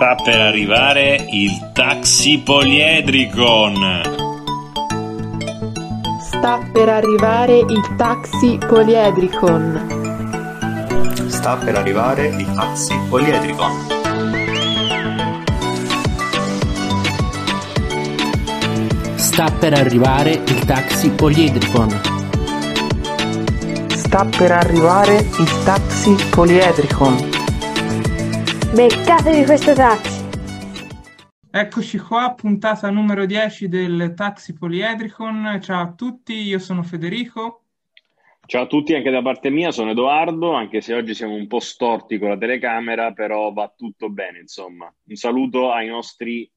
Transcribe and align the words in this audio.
Sta 0.00 0.14
per 0.14 0.40
arrivare 0.40 1.26
il 1.30 1.72
taxi 1.74 2.40
poliedricon. 2.42 4.00
Sta 6.22 6.58
per 6.72 6.88
arrivare 6.88 7.58
il 7.58 7.94
taxi 7.98 8.58
poliedricon. 8.66 9.88
Sta 11.26 11.56
per 11.56 11.74
arrivare 11.76 12.28
il 12.28 12.50
taxi 12.54 12.98
poliedricon. 13.10 13.72
Sta 19.16 19.50
per 19.58 19.74
arrivare 19.74 20.30
il 20.30 20.64
taxi 20.64 21.10
poliedricon. 21.10 22.00
Sta 23.96 24.24
per 24.24 24.50
arrivare 24.50 25.16
il 25.18 25.62
taxi 25.62 26.16
poliedricon. 26.30 27.29
Beccatevi 28.72 29.44
questo 29.46 29.74
taxi! 29.74 30.28
Eccoci 31.50 31.98
qua, 31.98 32.34
puntata 32.36 32.88
numero 32.88 33.26
10 33.26 33.66
del 33.66 34.12
Taxi 34.14 34.52
Poliedricon. 34.52 35.58
Ciao 35.60 35.82
a 35.82 35.92
tutti, 35.92 36.34
io 36.34 36.60
sono 36.60 36.84
Federico. 36.84 37.64
Ciao 38.46 38.62
a 38.62 38.66
tutti, 38.68 38.94
anche 38.94 39.10
da 39.10 39.22
parte 39.22 39.50
mia 39.50 39.72
sono 39.72 39.90
Edoardo, 39.90 40.52
anche 40.52 40.80
se 40.82 40.94
oggi 40.94 41.14
siamo 41.14 41.34
un 41.34 41.48
po' 41.48 41.58
storti 41.58 42.16
con 42.18 42.28
la 42.28 42.38
telecamera, 42.38 43.12
però 43.12 43.52
va 43.52 43.74
tutto 43.76 44.08
bene, 44.08 44.38
insomma. 44.38 44.84
Un 44.84 45.16
saluto 45.16 45.72
ai 45.72 45.88
nostri 45.88 46.48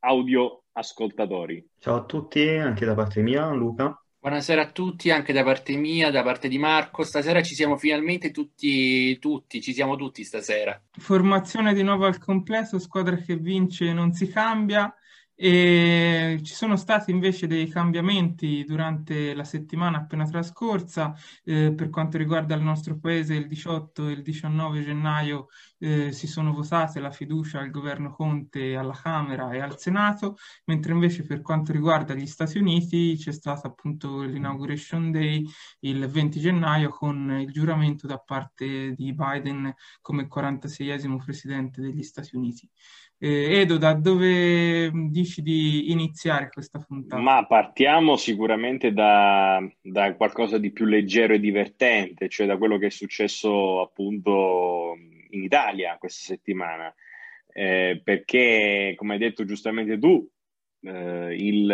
audio 0.00 0.64
ascoltatori. 0.72 1.64
Ciao 1.78 1.94
a 1.94 2.04
tutti, 2.04 2.44
anche 2.48 2.84
da 2.84 2.94
parte 2.94 3.22
mia, 3.22 3.48
Luca. 3.52 4.01
Buonasera 4.22 4.62
a 4.62 4.70
tutti, 4.70 5.10
anche 5.10 5.32
da 5.32 5.42
parte 5.42 5.74
mia, 5.74 6.12
da 6.12 6.22
parte 6.22 6.46
di 6.46 6.56
Marco. 6.56 7.02
Stasera 7.02 7.42
ci 7.42 7.56
siamo 7.56 7.76
finalmente 7.76 8.30
tutti, 8.30 9.18
tutti, 9.18 9.60
ci 9.60 9.72
siamo 9.72 9.96
tutti 9.96 10.22
stasera. 10.22 10.80
Formazione 10.92 11.74
di 11.74 11.82
nuovo 11.82 12.06
al 12.06 12.18
completo, 12.18 12.78
squadra 12.78 13.16
che 13.16 13.34
vince 13.34 13.92
non 13.92 14.12
si 14.12 14.28
cambia. 14.28 14.94
E 15.34 16.40
ci 16.42 16.54
sono 16.54 16.76
stati 16.76 17.10
invece 17.10 17.46
dei 17.46 17.66
cambiamenti 17.66 18.64
durante 18.64 19.34
la 19.34 19.44
settimana 19.44 19.96
appena 19.98 20.24
trascorsa 20.24 21.14
eh, 21.42 21.72
per 21.74 21.88
quanto 21.88 22.18
riguarda 22.18 22.54
il 22.54 22.62
nostro 22.62 22.98
paese 22.98 23.34
il 23.34 23.46
18 23.48 24.08
e 24.08 24.12
il 24.12 24.22
19 24.22 24.82
gennaio 24.84 25.48
eh, 25.78 26.12
si 26.12 26.26
sono 26.26 26.52
votate 26.52 27.00
la 27.00 27.10
fiducia 27.10 27.60
al 27.60 27.70
governo 27.70 28.12
Conte 28.12 28.76
alla 28.76 28.92
Camera 28.94 29.50
e 29.52 29.60
al 29.60 29.78
Senato 29.78 30.36
mentre 30.66 30.92
invece 30.92 31.24
per 31.24 31.40
quanto 31.40 31.72
riguarda 31.72 32.14
gli 32.14 32.26
Stati 32.26 32.58
Uniti 32.58 33.16
c'è 33.16 33.32
stato 33.32 33.66
appunto 33.66 34.22
l'inauguration 34.22 35.10
day 35.10 35.44
il 35.80 36.06
20 36.06 36.40
gennaio 36.40 36.90
con 36.90 37.38
il 37.40 37.50
giuramento 37.50 38.06
da 38.06 38.18
parte 38.18 38.92
di 38.92 39.12
Biden 39.14 39.74
come 40.00 40.28
46esimo 40.28 41.16
presidente 41.16 41.80
degli 41.80 42.02
Stati 42.02 42.36
Uniti. 42.36 42.68
Eh, 43.24 43.60
Edo, 43.60 43.78
da 43.78 43.92
dove 43.92 44.90
dici 44.92 45.42
di 45.42 45.92
iniziare 45.92 46.48
questa 46.48 46.80
puntata? 46.80 47.22
Ma 47.22 47.46
partiamo 47.46 48.16
sicuramente 48.16 48.92
da, 48.92 49.64
da, 49.80 50.12
qualcosa 50.16 50.58
di 50.58 50.72
più 50.72 50.86
leggero 50.86 51.32
e 51.32 51.38
divertente, 51.38 52.28
cioè 52.28 52.48
da 52.48 52.56
quello 52.56 52.78
che 52.78 52.86
è 52.86 52.90
successo 52.90 53.80
appunto 53.80 54.96
in 55.30 55.44
Italia 55.44 55.98
questa 55.98 56.34
settimana. 56.34 56.92
Eh, 57.52 58.00
perché, 58.02 58.94
come 58.96 59.12
hai 59.12 59.20
detto 59.20 59.44
giustamente 59.44 60.00
tu, 60.00 60.28
eh, 60.80 61.36
il, 61.38 61.70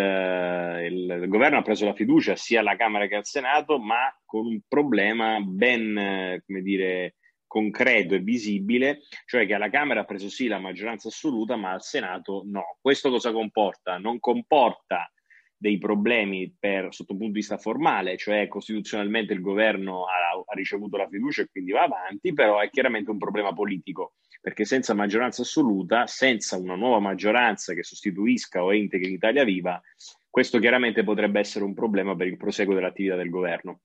il, 0.90 1.24
governo 1.28 1.56
ha 1.56 1.62
preso 1.62 1.86
la 1.86 1.94
fiducia 1.94 2.36
sia 2.36 2.60
alla 2.60 2.76
Camera 2.76 3.06
che 3.06 3.14
al 3.14 3.24
Senato, 3.24 3.78
ma 3.78 4.14
con 4.26 4.44
un 4.44 4.60
problema 4.68 5.40
ben, 5.40 6.42
come 6.44 6.60
dire, 6.60 7.14
concreto 7.48 8.14
e 8.14 8.20
visibile, 8.20 9.00
cioè 9.26 9.46
che 9.46 9.54
alla 9.54 9.70
Camera 9.70 10.02
ha 10.02 10.04
preso 10.04 10.28
sì 10.28 10.46
la 10.46 10.60
maggioranza 10.60 11.08
assoluta, 11.08 11.56
ma 11.56 11.72
al 11.72 11.82
Senato 11.82 12.42
no. 12.46 12.76
Questo 12.80 13.10
cosa 13.10 13.32
comporta? 13.32 13.98
Non 13.98 14.20
comporta 14.20 15.10
dei 15.56 15.78
problemi 15.78 16.54
per, 16.56 16.94
sotto 16.94 17.12
un 17.12 17.18
punto 17.18 17.32
di 17.32 17.40
vista 17.40 17.58
formale, 17.58 18.16
cioè 18.16 18.46
costituzionalmente 18.46 19.32
il 19.32 19.40
governo 19.40 20.04
ha, 20.04 20.12
ha 20.46 20.54
ricevuto 20.54 20.96
la 20.96 21.08
fiducia 21.08 21.42
e 21.42 21.48
quindi 21.50 21.72
va 21.72 21.82
avanti, 21.82 22.32
però 22.32 22.60
è 22.60 22.70
chiaramente 22.70 23.10
un 23.10 23.18
problema 23.18 23.52
politico, 23.52 24.14
perché 24.40 24.64
senza 24.64 24.94
maggioranza 24.94 25.42
assoluta, 25.42 26.06
senza 26.06 26.56
una 26.56 26.76
nuova 26.76 27.00
maggioranza 27.00 27.74
che 27.74 27.82
sostituisca 27.82 28.62
o 28.62 28.72
integri 28.72 29.12
Italia 29.12 29.42
Viva, 29.42 29.82
questo 30.30 30.60
chiaramente 30.60 31.02
potrebbe 31.02 31.40
essere 31.40 31.64
un 31.64 31.74
problema 31.74 32.14
per 32.14 32.28
il 32.28 32.36
proseguo 32.36 32.74
dell'attività 32.74 33.16
del 33.16 33.30
governo. 33.30 33.80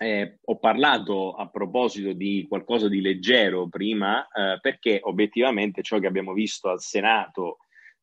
Eh, 0.00 0.38
ho 0.44 0.58
parlato 0.58 1.32
a 1.32 1.48
proposito 1.48 2.12
di 2.12 2.46
qualcosa 2.48 2.88
di 2.88 3.00
leggero 3.00 3.68
prima, 3.68 4.26
eh, 4.28 4.58
perché 4.60 5.00
obiettivamente 5.02 5.82
ciò 5.82 5.98
che 5.98 6.06
abbiamo 6.06 6.32
visto 6.32 6.68
al 6.68 6.80
Senato 6.80 7.58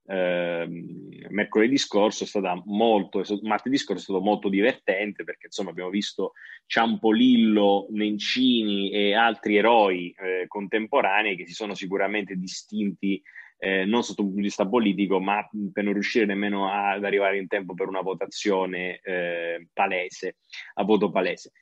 eh, 0.08 0.68
mercoledì 1.30 1.78
scorso 1.78 2.26
è 2.26 2.28
stata 2.28 2.62
molto, 2.66 3.24
martedì 3.44 3.78
scorso 3.78 4.02
è 4.02 4.04
stato 4.04 4.20
molto 4.22 4.50
divertente 4.50 5.24
perché 5.24 5.46
insomma 5.46 5.70
abbiamo 5.70 5.90
visto 5.90 6.34
Ciampolillo, 6.66 7.88
Nencini 7.92 8.92
e 8.92 9.16
altri 9.16 9.56
eroi 9.56 10.14
eh, 10.20 10.48
contemporanei 10.48 11.38
che 11.38 11.48
si 11.48 11.54
sono 11.54 11.74
sicuramente 11.76 12.36
distinti 12.36 13.22
eh, 13.58 13.86
non 13.86 14.04
sotto 14.04 14.20
un 14.20 14.28
punto 14.28 14.42
di 14.42 14.48
vista 14.48 14.68
politico, 14.68 15.22
ma 15.22 15.48
per 15.72 15.86
non 15.86 15.94
riuscire 15.94 16.26
nemmeno 16.26 16.70
ad 16.70 17.06
arrivare 17.06 17.38
in 17.38 17.48
tempo 17.48 17.74
per 17.74 17.88
una 17.88 18.02
votazione 18.02 19.00
eh, 19.00 19.70
palese, 19.74 20.36
a 20.74 20.84
voto 20.84 21.10
palese 21.10 21.54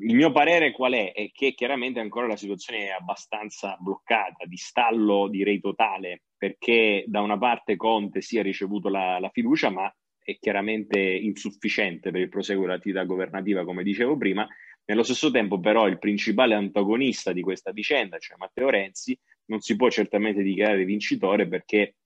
il 0.00 0.14
mio 0.14 0.32
parere 0.32 0.72
qual 0.72 0.92
è? 0.92 1.12
È 1.12 1.30
che 1.32 1.54
chiaramente 1.54 2.00
ancora 2.00 2.26
la 2.26 2.36
situazione 2.36 2.86
è 2.86 2.90
abbastanza 2.90 3.76
bloccata, 3.78 4.44
di 4.46 4.56
stallo 4.56 5.28
direi 5.28 5.60
totale, 5.60 6.22
perché 6.36 7.04
da 7.06 7.20
una 7.20 7.38
parte 7.38 7.76
Conte 7.76 8.20
si 8.20 8.38
è 8.38 8.42
ricevuto 8.42 8.88
la, 8.88 9.18
la 9.18 9.30
fiducia, 9.30 9.70
ma 9.70 9.92
è 10.18 10.38
chiaramente 10.38 10.98
insufficiente 10.98 12.10
per 12.10 12.20
il 12.20 12.28
proseguo 12.28 12.66
dell'attività 12.66 13.04
governativa, 13.04 13.64
come 13.64 13.82
dicevo 13.82 14.16
prima. 14.16 14.46
Nello 14.86 15.02
stesso 15.02 15.30
tempo, 15.30 15.60
però, 15.60 15.86
il 15.86 15.98
principale 15.98 16.54
antagonista 16.54 17.32
di 17.32 17.40
questa 17.40 17.72
vicenda, 17.72 18.18
cioè 18.18 18.36
Matteo 18.36 18.68
Renzi, 18.68 19.18
non 19.46 19.60
si 19.60 19.76
può 19.76 19.88
certamente 19.90 20.42
dichiarare 20.42 20.84
vincitore 20.84 21.46
perché 21.48 21.96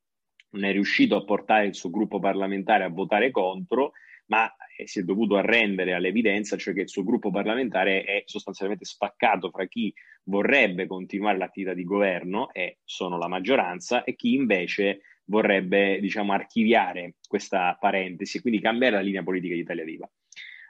non 0.51 0.65
è 0.65 0.73
riuscito 0.73 1.17
a 1.17 1.25
portare 1.25 1.67
il 1.67 1.75
suo 1.75 1.91
gruppo 1.91 2.19
parlamentare 2.19 2.84
a 2.84 2.89
votare 2.89 3.31
contro 3.31 3.93
ma 4.28 4.51
si 4.87 5.00
è 5.00 5.03
dovuto 5.03 5.37
arrendere 5.37 5.94
all'evidenza, 5.94 6.56
cioè 6.56 6.75
che 6.75 6.83
il 6.83 6.89
suo 6.89 7.05
gruppo 7.05 7.31
parlamentare 7.31 8.05
è 8.05 8.22
sostanzialmente 8.27 8.84
spaccato 8.84 9.50
fra 9.50 9.66
chi 9.66 9.93
vorrebbe 10.25 10.87
continuare 10.87 11.39
l'attività 11.39 11.75
di 11.75 11.84
governo, 11.84 12.53
e 12.53 12.78
sono 12.84 13.19
la 13.19 13.28
maggioranza, 13.28 14.05
e 14.05 14.15
chi 14.15 14.34
invece 14.34 15.00
vorrebbe, 15.25 15.99
diciamo, 16.00 16.33
archiviare 16.33 17.15
questa 17.27 17.77
parentesi 17.78 18.39
e 18.39 18.41
quindi 18.41 18.61
cambiare 18.61 18.97
la 18.97 19.03
linea 19.03 19.22
politica 19.22 19.55
di 19.55 19.61
Italia 19.61 19.84
Viva. 19.84 20.11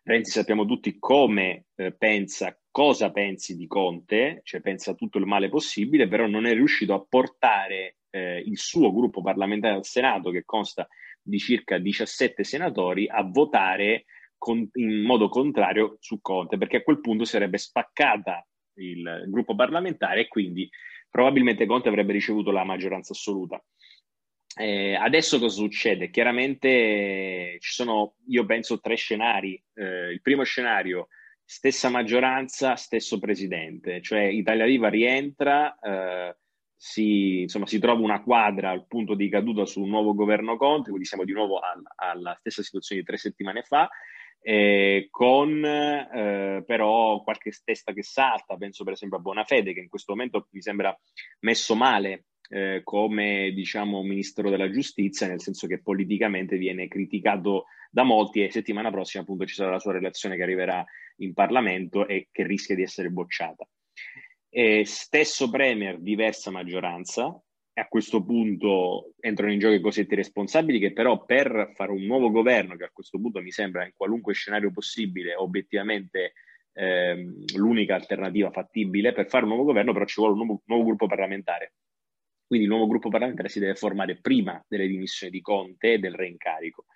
Renzi 0.04 0.30
sappiamo 0.30 0.64
tutti 0.64 0.96
come 0.98 1.66
eh, 1.76 1.92
pensa, 1.92 2.58
cosa 2.70 3.10
pensi 3.10 3.56
di 3.56 3.66
Conte, 3.66 4.40
cioè 4.42 4.60
pensa 4.60 4.94
tutto 4.94 5.18
il 5.18 5.26
male 5.26 5.50
possibile, 5.50 6.08
però 6.08 6.26
non 6.26 6.46
è 6.46 6.54
riuscito 6.54 6.94
a 6.94 7.04
portare 7.06 7.98
eh, 8.10 8.38
il 8.38 8.56
suo 8.56 8.90
gruppo 8.92 9.20
parlamentare 9.20 9.74
al 9.74 9.84
Senato, 9.84 10.30
che 10.30 10.44
consta 10.44 10.88
di 11.28 11.38
circa 11.38 11.78
17 11.78 12.42
senatori 12.42 13.06
a 13.08 13.22
votare 13.22 14.04
con, 14.38 14.66
in 14.74 15.02
modo 15.02 15.28
contrario 15.28 15.96
su 16.00 16.20
Conte, 16.20 16.56
perché 16.56 16.78
a 16.78 16.82
quel 16.82 17.00
punto 17.00 17.24
sarebbe 17.24 17.58
spaccata 17.58 18.46
il 18.76 19.24
gruppo 19.26 19.54
parlamentare 19.54 20.22
e 20.22 20.28
quindi 20.28 20.68
probabilmente 21.10 21.66
Conte 21.66 21.88
avrebbe 21.88 22.12
ricevuto 22.12 22.50
la 22.50 22.64
maggioranza 22.64 23.12
assoluta. 23.12 23.62
Eh, 24.56 24.94
adesso 24.94 25.38
cosa 25.38 25.54
succede? 25.54 26.10
Chiaramente 26.10 26.68
eh, 26.68 27.56
ci 27.60 27.72
sono, 27.72 28.14
io 28.28 28.44
penso, 28.46 28.80
tre 28.80 28.96
scenari. 28.96 29.62
Eh, 29.74 30.10
il 30.12 30.22
primo 30.22 30.42
scenario, 30.44 31.08
stessa 31.44 31.90
maggioranza, 31.90 32.74
stesso 32.76 33.18
presidente, 33.18 34.00
cioè 34.00 34.22
Italia 34.22 34.64
Viva 34.64 34.88
rientra, 34.88 35.78
eh, 35.78 36.36
si, 36.80 37.40
insomma, 37.40 37.66
si 37.66 37.80
trova 37.80 38.00
una 38.00 38.22
quadra 38.22 38.70
al 38.70 38.86
punto 38.86 39.14
di 39.14 39.28
caduta 39.28 39.66
su 39.66 39.82
un 39.82 39.88
nuovo 39.88 40.14
governo 40.14 40.56
Conte, 40.56 40.90
quindi 40.90 41.06
siamo 41.06 41.24
di 41.24 41.32
nuovo 41.32 41.58
al, 41.58 41.82
alla 41.96 42.36
stessa 42.38 42.62
situazione 42.62 43.00
di 43.00 43.06
tre 43.06 43.16
settimane 43.16 43.62
fa, 43.62 43.88
eh, 44.40 45.08
con 45.10 45.64
eh, 45.64 46.62
però 46.64 47.20
qualche 47.24 47.50
testa 47.64 47.92
che 47.92 48.04
salta, 48.04 48.56
penso 48.56 48.84
per 48.84 48.92
esempio 48.92 49.18
a 49.18 49.20
Bonafede 49.20 49.74
che 49.74 49.80
in 49.80 49.88
questo 49.88 50.12
momento 50.12 50.46
mi 50.52 50.62
sembra 50.62 50.96
messo 51.40 51.74
male 51.74 52.26
eh, 52.48 52.80
come 52.84 53.50
diciamo 53.52 54.00
ministro 54.04 54.48
della 54.48 54.70
giustizia, 54.70 55.26
nel 55.26 55.40
senso 55.40 55.66
che 55.66 55.82
politicamente 55.82 56.56
viene 56.56 56.86
criticato 56.86 57.64
da 57.90 58.04
molti 58.04 58.44
e 58.44 58.52
settimana 58.52 58.92
prossima 58.92 59.24
appunto 59.24 59.46
ci 59.46 59.54
sarà 59.54 59.72
la 59.72 59.80
sua 59.80 59.92
relazione 59.92 60.36
che 60.36 60.42
arriverà 60.44 60.84
in 61.16 61.34
Parlamento 61.34 62.06
e 62.06 62.28
che 62.30 62.46
rischia 62.46 62.76
di 62.76 62.82
essere 62.82 63.10
bocciata. 63.10 63.68
Eh, 64.50 64.84
stesso 64.84 65.50
Premier, 65.50 65.98
diversa 65.98 66.50
maggioranza, 66.50 67.40
a 67.78 67.86
questo 67.86 68.24
punto 68.24 69.12
entrano 69.20 69.52
in 69.52 69.58
gioco 69.58 69.74
i 69.74 69.80
cosiddetti 69.80 70.16
responsabili 70.16 70.78
che 70.78 70.92
però 70.92 71.24
per 71.24 71.72
fare 71.74 71.92
un 71.92 72.02
nuovo 72.04 72.30
governo, 72.30 72.76
che 72.76 72.84
a 72.84 72.90
questo 72.92 73.18
punto 73.20 73.40
mi 73.40 73.50
sembra 73.50 73.84
in 73.84 73.92
qualunque 73.94 74.34
scenario 74.34 74.72
possibile, 74.72 75.34
obiettivamente 75.34 76.32
ehm, 76.72 77.44
l'unica 77.56 77.94
alternativa 77.94 78.50
fattibile, 78.50 79.12
per 79.12 79.28
fare 79.28 79.44
un 79.44 79.50
nuovo 79.50 79.64
governo 79.64 79.92
però 79.92 80.04
ci 80.04 80.20
vuole 80.20 80.32
un 80.32 80.44
nuovo, 80.44 80.62
nuovo 80.66 80.84
gruppo 80.84 81.06
parlamentare. 81.06 81.74
Quindi 82.46 82.66
il 82.66 82.72
nuovo 82.72 82.88
gruppo 82.88 83.10
parlamentare 83.10 83.48
si 83.48 83.60
deve 83.60 83.74
formare 83.74 84.18
prima 84.20 84.62
delle 84.66 84.86
dimissioni 84.88 85.30
di 85.30 85.40
Conte 85.40 85.92
e 85.92 85.98
del 85.98 86.14
reincarico. 86.14 86.86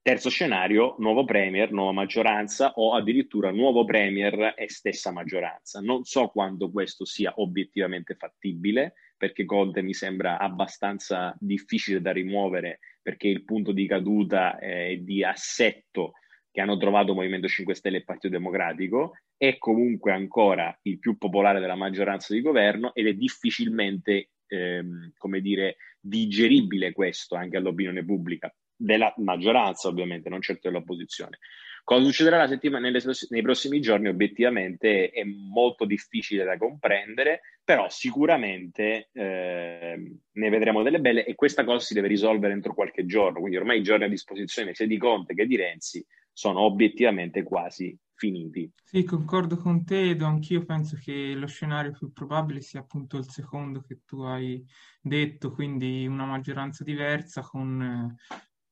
Terzo 0.00 0.30
scenario, 0.30 0.94
nuovo 1.00 1.24
premier, 1.24 1.70
nuova 1.70 1.92
maggioranza 1.92 2.72
o 2.76 2.94
addirittura 2.94 3.50
nuovo 3.50 3.84
premier 3.84 4.54
e 4.56 4.70
stessa 4.70 5.12
maggioranza. 5.12 5.80
Non 5.80 6.04
so 6.04 6.28
quanto 6.28 6.70
questo 6.70 7.04
sia 7.04 7.34
obiettivamente 7.36 8.14
fattibile, 8.14 8.94
perché 9.18 9.44
Conte 9.44 9.82
mi 9.82 9.92
sembra 9.92 10.38
abbastanza 10.38 11.36
difficile 11.38 12.00
da 12.00 12.12
rimuovere, 12.12 12.78
perché 13.02 13.28
il 13.28 13.44
punto 13.44 13.72
di 13.72 13.86
caduta 13.86 14.58
è 14.58 14.96
di 14.96 15.22
assetto 15.22 16.12
che 16.50 16.60
hanno 16.62 16.78
trovato 16.78 17.12
Movimento 17.12 17.46
5 17.46 17.74
Stelle 17.74 17.98
e 17.98 18.04
Partito 18.04 18.32
Democratico, 18.32 19.18
è 19.36 19.58
comunque 19.58 20.12
ancora 20.12 20.76
il 20.82 20.98
più 20.98 21.18
popolare 21.18 21.60
della 21.60 21.74
maggioranza 21.74 22.32
di 22.32 22.40
governo 22.40 22.94
ed 22.94 23.08
è 23.08 23.12
difficilmente, 23.12 24.30
ehm, 24.46 25.12
come 25.18 25.40
dire, 25.40 25.76
digeribile 26.00 26.92
questo 26.92 27.34
anche 27.34 27.58
all'opinione 27.58 28.04
pubblica, 28.04 28.52
della 28.78 29.12
maggioranza 29.16 29.88
ovviamente, 29.88 30.28
non 30.28 30.40
certo 30.40 30.68
dell'opposizione. 30.68 31.38
Cosa 31.82 32.04
succederà 32.04 32.36
la 32.36 32.48
settimana, 32.48 32.88
nelle, 32.88 33.00
nei 33.30 33.42
prossimi 33.42 33.80
giorni 33.80 34.08
obiettivamente 34.08 35.08
è 35.08 35.24
molto 35.24 35.86
difficile 35.86 36.44
da 36.44 36.58
comprendere, 36.58 37.40
però 37.64 37.88
sicuramente 37.88 39.08
eh, 39.12 40.20
ne 40.30 40.50
vedremo 40.50 40.82
delle 40.82 41.00
belle 41.00 41.24
e 41.24 41.34
questa 41.34 41.64
cosa 41.64 41.84
si 41.84 41.94
deve 41.94 42.08
risolvere 42.08 42.52
entro 42.52 42.74
qualche 42.74 43.06
giorno, 43.06 43.40
quindi 43.40 43.56
ormai 43.56 43.78
i 43.78 43.82
giorni 43.82 44.04
a 44.04 44.08
disposizione 44.08 44.74
sia 44.74 44.86
di 44.86 44.98
Conte 44.98 45.34
che 45.34 45.46
di 45.46 45.56
Renzi 45.56 46.04
sono 46.30 46.60
obiettivamente 46.60 47.42
quasi 47.42 47.98
finiti. 48.14 48.70
Sì, 48.84 49.04
concordo 49.04 49.56
con 49.56 49.84
te, 49.84 50.10
Edo, 50.10 50.26
anch'io 50.26 50.64
penso 50.64 50.98
che 51.00 51.32
lo 51.34 51.46
scenario 51.46 51.92
più 51.92 52.12
probabile 52.12 52.60
sia 52.60 52.80
appunto 52.80 53.16
il 53.16 53.30
secondo 53.30 53.80
che 53.80 54.00
tu 54.04 54.20
hai 54.20 54.62
detto, 55.00 55.52
quindi 55.52 56.06
una 56.06 56.26
maggioranza 56.26 56.84
diversa 56.84 57.40
con 57.40 58.14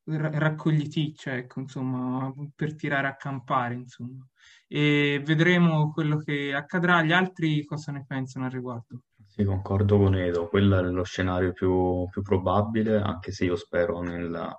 raccogliticcia, 0.07 1.35
ecco, 1.35 1.59
insomma, 1.59 2.33
per 2.55 2.75
tirare 2.75 3.07
a 3.07 3.15
campare, 3.15 3.75
insomma. 3.75 4.25
E 4.67 5.21
vedremo 5.25 5.91
quello 5.91 6.17
che 6.17 6.53
accadrà. 6.53 7.03
Gli 7.03 7.11
altri 7.11 7.63
cosa 7.65 7.91
ne 7.91 8.05
pensano 8.07 8.45
al 8.45 8.51
riguardo? 8.51 9.01
Sì, 9.25 9.43
concordo 9.43 9.97
con 9.97 10.15
Edo, 10.15 10.47
quello 10.47 10.79
è 10.79 10.81
lo 10.81 11.03
scenario 11.03 11.53
più, 11.53 12.07
più 12.09 12.21
probabile, 12.21 12.97
anche 12.97 13.31
se 13.31 13.45
io 13.45 13.55
spero 13.55 14.01
nella, 14.01 14.57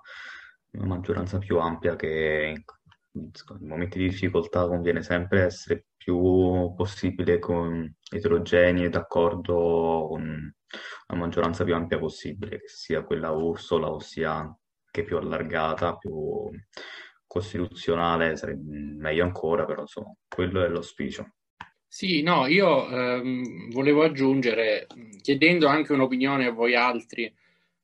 nella 0.71 0.85
maggioranza 0.85 1.37
più 1.37 1.59
ampia 1.59 1.95
che 1.95 2.63
in, 3.11 3.29
in 3.59 3.67
momenti 3.67 3.97
di 3.97 4.09
difficoltà 4.09 4.67
conviene 4.67 5.01
sempre 5.01 5.43
essere 5.43 5.87
più 5.97 6.73
possibile 6.75 7.39
con 7.39 7.93
eterogenei 8.09 8.85
e 8.85 8.89
d'accordo 8.89 10.07
con 10.09 10.53
la 11.07 11.15
maggioranza 11.15 11.63
più 11.63 11.75
ampia 11.75 11.99
possibile, 11.99 12.59
che 12.59 12.67
sia 12.67 13.03
quella 13.03 13.31
Ursola, 13.31 13.91
ossia 13.91 14.58
che 14.91 15.03
più 15.03 15.17
allargata, 15.17 15.97
più 15.97 16.49
costituzionale, 17.25 18.35
sarebbe 18.35 18.75
meglio 18.97 19.23
ancora, 19.23 19.65
però 19.65 19.81
insomma, 19.81 20.13
quello 20.27 20.63
è 20.63 20.67
l'auspicio. 20.67 21.33
Sì, 21.87 22.21
no, 22.21 22.45
io 22.45 22.87
ehm, 22.87 23.71
volevo 23.71 24.03
aggiungere, 24.03 24.87
chiedendo 25.21 25.67
anche 25.67 25.93
un'opinione 25.93 26.45
a 26.45 26.51
voi 26.51 26.75
altri, 26.75 27.33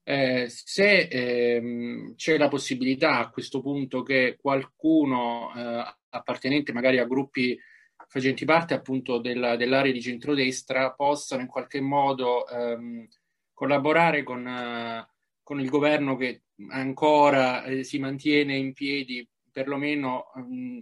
eh, 0.04 0.46
se 0.48 1.08
ehm, 1.08 2.16
c'è 2.16 2.38
la 2.38 2.48
possibilità 2.48 3.18
a 3.18 3.30
questo 3.30 3.62
punto 3.62 4.04
che 4.04 4.38
qualcuno 4.40 5.52
eh, 5.56 5.96
appartenente 6.10 6.72
magari 6.72 7.00
a 7.00 7.06
gruppi 7.06 7.60
facenti 8.08 8.46
parte 8.46 8.76
appunto 8.76 9.18
della, 9.18 9.56
dell'area 9.56 9.92
di 9.92 10.02
centrodestra 10.02 10.92
possano 10.92 11.42
in 11.42 11.48
qualche 11.48 11.82
modo 11.82 12.48
ehm, 12.48 13.08
collaborare 13.54 14.24
con, 14.24 14.46
uh, 14.46 15.15
con 15.46 15.60
il 15.60 15.70
governo 15.70 16.16
che 16.16 16.42
ancora 16.70 17.64
eh, 17.66 17.84
si 17.84 18.00
mantiene 18.00 18.58
in 18.58 18.74
piedi, 18.74 19.30
perlomeno 19.52 20.32
um, 20.34 20.82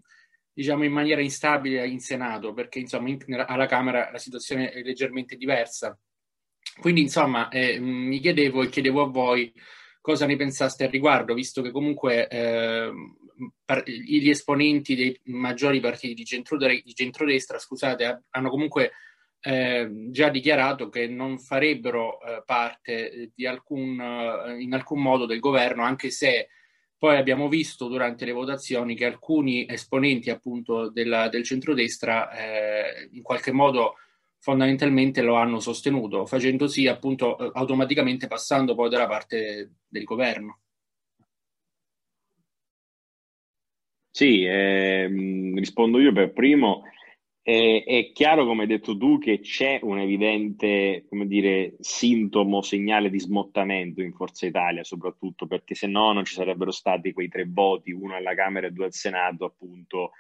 diciamo 0.53 0.85
in 0.85 0.91
maniera 0.93 1.19
instabile 1.19 1.85
in 1.85 1.99
Senato, 1.99 2.53
perché 2.53 2.79
insomma 2.79 3.09
in, 3.09 3.17
alla 3.45 3.65
Camera 3.65 4.09
la 4.09 4.17
situazione 4.17 4.71
è 4.71 4.81
leggermente 4.81 5.35
diversa. 5.35 5.99
Quindi 6.79 7.01
insomma 7.01 7.49
eh, 7.49 7.77
mi 7.77 8.19
chiedevo 8.21 8.63
e 8.63 8.69
chiedevo 8.69 9.01
a 9.01 9.09
voi 9.09 9.51
cosa 9.99 10.25
ne 10.25 10.37
pensaste 10.37 10.85
al 10.85 10.91
riguardo, 10.91 11.33
visto 11.33 11.61
che 11.61 11.71
comunque 11.71 12.29
eh, 12.29 12.89
gli 13.85 14.29
esponenti 14.29 14.95
dei 14.95 15.19
maggiori 15.23 15.81
partiti 15.81 16.13
di, 16.13 16.23
centrodestra, 16.23 16.81
di 16.85 16.93
centrodestra 16.93 17.59
scusate, 17.59 18.23
hanno 18.29 18.49
comunque 18.49 18.93
eh, 19.45 19.89
già 20.09 20.29
dichiarato 20.29 20.87
che 20.89 21.07
non 21.07 21.37
farebbero 21.37 22.21
eh, 22.21 22.43
parte 22.45 23.31
di 23.35 23.45
alcun, 23.45 23.99
eh, 23.99 24.61
in 24.61 24.73
alcun 24.73 25.01
modo 25.01 25.25
del 25.25 25.39
governo, 25.39 25.83
anche 25.83 26.09
se 26.11 26.47
poi 26.97 27.17
abbiamo 27.17 27.49
visto 27.49 27.87
durante 27.89 28.23
le 28.23 28.31
votazioni 28.31 28.95
che 28.95 29.05
alcuni 29.05 29.65
esponenti 29.67 30.29
appunto 30.29 30.89
della, 30.89 31.27
del 31.27 31.43
centrodestra 31.43 32.31
eh, 32.31 33.09
in 33.11 33.21
qualche 33.21 33.51
modo 33.51 33.95
fondamentalmente 34.39 35.21
lo 35.21 35.35
hanno 35.35 35.59
sostenuto, 35.59 36.25
facendo 36.25 36.67
sì 36.67 36.87
appunto 36.87 37.37
eh, 37.37 37.51
automaticamente 37.55 38.27
passando 38.27 38.75
poi 38.75 38.89
dalla 38.89 39.07
parte 39.07 39.71
del 39.87 40.03
governo. 40.05 40.59
Sì, 44.15 44.43
ehm, 44.45 45.57
rispondo 45.57 45.99
io 45.99 46.13
per 46.13 46.31
primo. 46.33 46.83
È, 47.45 47.83
è, 47.85 48.11
chiaro, 48.13 48.45
come 48.45 48.61
hai 48.61 48.67
detto 48.69 48.95
tu, 48.95 49.17
che 49.17 49.41
c'è 49.41 49.79
un 49.83 49.99
evidente, 49.99 51.03
come 51.09 51.27
dire, 51.27 51.75
sintomo, 51.81 52.61
segnale 52.61 53.09
di 53.09 53.19
smottamento 53.19 54.01
in 54.01 54.13
Forza 54.13 54.45
Italia, 54.45 54.85
soprattutto 54.85 55.45
perché 55.45 55.75
se 55.75 55.87
no 55.87 56.13
non 56.13 56.23
ci 56.23 56.35
sarebbero 56.35 56.71
stati 56.71 57.11
quei 57.11 57.27
tre 57.27 57.45
voti, 57.45 57.91
uno 57.91 58.15
alla 58.15 58.33
Camera 58.33 58.67
e 58.67 58.71
due 58.71 58.85
al 58.85 58.93
Senato, 58.93 59.43
appunto, 59.43 60.11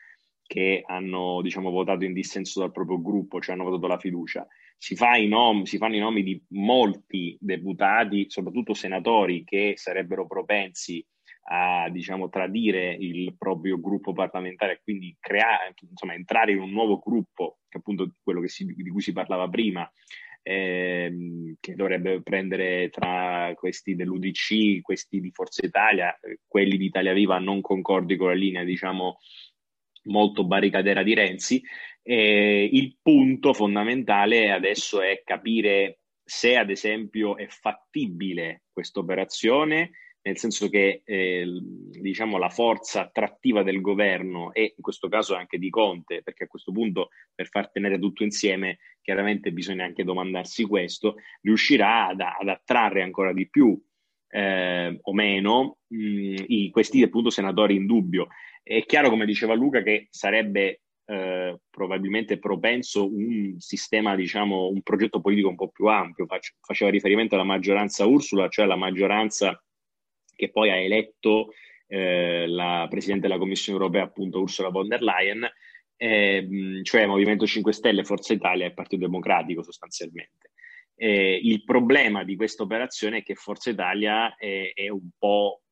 che 0.45 0.83
hanno, 0.85 1.39
diciamo, 1.41 1.69
votato 1.69 2.03
in 2.03 2.11
dissenso 2.11 2.59
dal 2.59 2.73
proprio 2.73 3.01
gruppo, 3.01 3.39
cioè 3.39 3.55
hanno 3.55 3.63
votato 3.63 3.87
la 3.87 3.99
fiducia. 3.99 4.45
Si, 4.77 4.97
fa 4.97 5.15
i 5.15 5.29
nom- 5.29 5.63
si 5.63 5.77
fanno 5.77 5.95
i 5.95 5.99
nomi 5.99 6.23
di 6.23 6.43
molti 6.49 7.37
deputati, 7.39 8.25
soprattutto 8.27 8.73
senatori, 8.73 9.45
che 9.45 9.75
sarebbero 9.77 10.27
propensi 10.27 11.01
a 11.45 11.89
diciamo, 11.89 12.29
tradire 12.29 12.95
il 12.97 13.35
proprio 13.37 13.79
gruppo 13.79 14.13
parlamentare 14.13 14.73
e 14.73 14.81
quindi 14.83 15.15
creare, 15.19 15.73
insomma, 15.89 16.13
entrare 16.13 16.53
in 16.53 16.59
un 16.59 16.71
nuovo 16.71 16.99
gruppo, 16.99 17.59
che 17.67 17.79
appunto 17.79 18.15
quello 18.23 18.45
si, 18.47 18.65
di 18.65 18.89
cui 18.89 19.01
si 19.01 19.11
parlava 19.11 19.49
prima, 19.49 19.89
ehm, 20.41 21.55
che 21.59 21.75
dovrebbe 21.75 22.21
prendere 22.21 22.89
tra 22.89 23.51
questi 23.55 23.95
dell'UDC, 23.95 24.81
questi 24.81 25.19
di 25.19 25.31
Forza 25.31 25.65
Italia, 25.65 26.17
quelli 26.47 26.77
di 26.77 26.85
Italia 26.85 27.13
Viva 27.13 27.39
non 27.39 27.61
concordi 27.61 28.15
con 28.15 28.27
la 28.27 28.35
linea, 28.35 28.63
diciamo, 28.63 29.17
molto 30.03 30.45
barricadera 30.45 31.03
di 31.03 31.13
Renzi. 31.13 31.61
Eh, 32.01 32.69
il 32.71 32.97
punto 33.01 33.53
fondamentale 33.53 34.51
adesso 34.51 35.01
è 35.01 35.21
capire 35.25 35.99
se, 36.23 36.55
ad 36.55 36.69
esempio, 36.69 37.35
è 37.35 37.47
fattibile 37.47 38.63
questa 38.71 38.99
operazione 38.99 39.91
nel 40.23 40.37
senso 40.37 40.69
che 40.69 41.01
eh, 41.03 41.45
diciamo, 41.91 42.37
la 42.37 42.49
forza 42.49 43.01
attrattiva 43.01 43.61
del 43.61 43.81
governo 43.81 44.53
e 44.53 44.73
in 44.75 44.81
questo 44.81 45.09
caso 45.09 45.35
anche 45.35 45.57
di 45.57 45.69
Conte, 45.69 46.21
perché 46.23 46.45
a 46.45 46.47
questo 46.47 46.71
punto 46.71 47.09
per 47.35 47.47
far 47.49 47.69
tenere 47.71 47.99
tutto 47.99 48.23
insieme 48.23 48.79
chiaramente 49.01 49.51
bisogna 49.51 49.83
anche 49.83 50.05
domandarsi 50.05 50.63
questo, 50.63 51.15
riuscirà 51.41 52.07
ad, 52.07 52.21
ad 52.21 52.47
attrarre 52.47 53.01
ancora 53.01 53.33
di 53.33 53.49
più 53.49 53.77
eh, 54.29 54.97
o 55.01 55.13
meno 55.13 55.79
mh, 55.87 56.35
i, 56.47 56.69
questi 56.71 57.03
appunto 57.03 57.29
senatori 57.29 57.75
in 57.75 57.85
dubbio. 57.85 58.27
È 58.63 58.85
chiaro, 58.85 59.09
come 59.09 59.25
diceva 59.25 59.53
Luca, 59.55 59.83
che 59.83 60.07
sarebbe 60.09 60.83
eh, 61.05 61.59
probabilmente 61.69 62.39
propenso 62.39 63.13
un 63.13 63.55
sistema, 63.57 64.15
diciamo, 64.15 64.69
un 64.69 64.81
progetto 64.81 65.19
politico 65.19 65.49
un 65.49 65.55
po' 65.55 65.67
più 65.67 65.87
ampio. 65.87 66.25
Face, 66.25 66.55
faceva 66.61 66.89
riferimento 66.89 67.35
alla 67.35 67.43
maggioranza 67.43 68.05
Ursula, 68.05 68.47
cioè 68.47 68.63
alla 68.63 68.77
maggioranza 68.77 69.61
che 70.35 70.49
poi 70.49 70.69
ha 70.69 70.75
eletto 70.75 71.53
eh, 71.87 72.47
la 72.47 72.87
Presidente 72.89 73.27
della 73.27 73.39
Commissione 73.39 73.77
europea, 73.77 74.03
appunto 74.03 74.39
Ursula 74.39 74.69
von 74.69 74.87
der 74.87 75.01
Leyen, 75.01 75.47
eh, 75.95 76.81
cioè 76.83 77.05
Movimento 77.05 77.45
5 77.45 77.71
Stelle, 77.71 78.03
Forza 78.03 78.33
Italia 78.33 78.65
e 78.65 78.73
Partito 78.73 79.05
Democratico 79.05 79.61
sostanzialmente. 79.63 80.51
Eh, 80.95 81.39
il 81.41 81.63
problema 81.63 82.23
di 82.23 82.35
questa 82.35 82.63
operazione 82.63 83.17
è 83.17 83.23
che 83.23 83.35
Forza 83.35 83.69
Italia 83.69 84.35
è, 84.35 84.71
è 84.73 84.89
un, 84.89 85.09
po', 85.17 85.63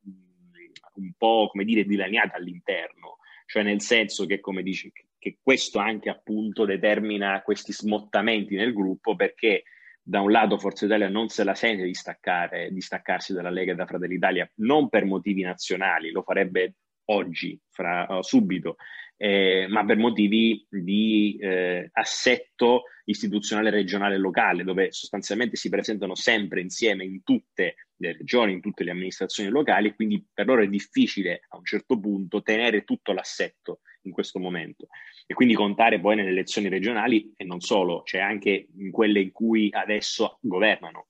un 0.94 1.12
po', 1.16 1.48
come 1.50 1.64
dire, 1.64 1.84
dilaniata 1.84 2.36
all'interno, 2.36 3.18
cioè 3.46 3.62
nel 3.62 3.80
senso 3.80 4.26
che, 4.26 4.40
come 4.40 4.62
dici, 4.62 4.92
che 5.18 5.38
questo 5.40 5.78
anche 5.78 6.08
appunto 6.08 6.64
determina 6.64 7.42
questi 7.42 7.72
smottamenti 7.72 8.56
nel 8.56 8.72
gruppo 8.72 9.14
perché 9.14 9.64
da 10.02 10.20
un 10.20 10.30
lato 10.30 10.58
Forza 10.58 10.84
Italia 10.84 11.08
non 11.08 11.28
se 11.28 11.44
la 11.44 11.54
sente 11.54 11.84
di, 11.84 11.94
staccare, 11.94 12.70
di 12.72 12.80
staccarsi 12.80 13.32
dalla 13.32 13.50
Lega 13.50 13.72
e 13.72 13.76
da 13.76 13.86
Fratelli 13.86 14.14
Italia, 14.14 14.50
non 14.56 14.88
per 14.88 15.04
motivi 15.04 15.42
nazionali, 15.42 16.10
lo 16.10 16.22
farebbe 16.22 16.74
oggi, 17.06 17.58
fra, 17.70 18.18
subito, 18.20 18.76
eh, 19.16 19.66
ma 19.68 19.84
per 19.84 19.96
motivi 19.96 20.66
di 20.68 21.36
eh, 21.40 21.88
assetto 21.92 22.84
istituzionale 23.04 23.70
regionale 23.70 24.16
e 24.16 24.18
locale, 24.18 24.64
dove 24.64 24.92
sostanzialmente 24.92 25.56
si 25.56 25.68
presentano 25.68 26.14
sempre 26.14 26.60
insieme 26.60 27.04
in 27.04 27.22
tutte 27.22 27.88
le 27.96 28.12
regioni, 28.12 28.52
in 28.52 28.60
tutte 28.60 28.82
le 28.82 28.90
amministrazioni 28.90 29.50
locali, 29.50 29.94
quindi 29.94 30.24
per 30.32 30.46
loro 30.46 30.62
è 30.62 30.68
difficile 30.68 31.42
a 31.48 31.56
un 31.56 31.64
certo 31.64 31.98
punto 31.98 32.42
tenere 32.42 32.82
tutto 32.82 33.12
l'assetto 33.12 33.80
in 34.02 34.12
questo 34.12 34.38
momento 34.38 34.88
e 35.26 35.34
quindi 35.34 35.54
contare 35.54 36.00
poi 36.00 36.16
nelle 36.16 36.30
elezioni 36.30 36.68
regionali 36.68 37.32
e 37.36 37.44
non 37.44 37.60
solo, 37.60 38.02
cioè 38.04 38.20
anche 38.20 38.68
in 38.76 38.90
quelle 38.90 39.20
in 39.20 39.32
cui 39.32 39.68
adesso 39.72 40.38
governano. 40.40 41.08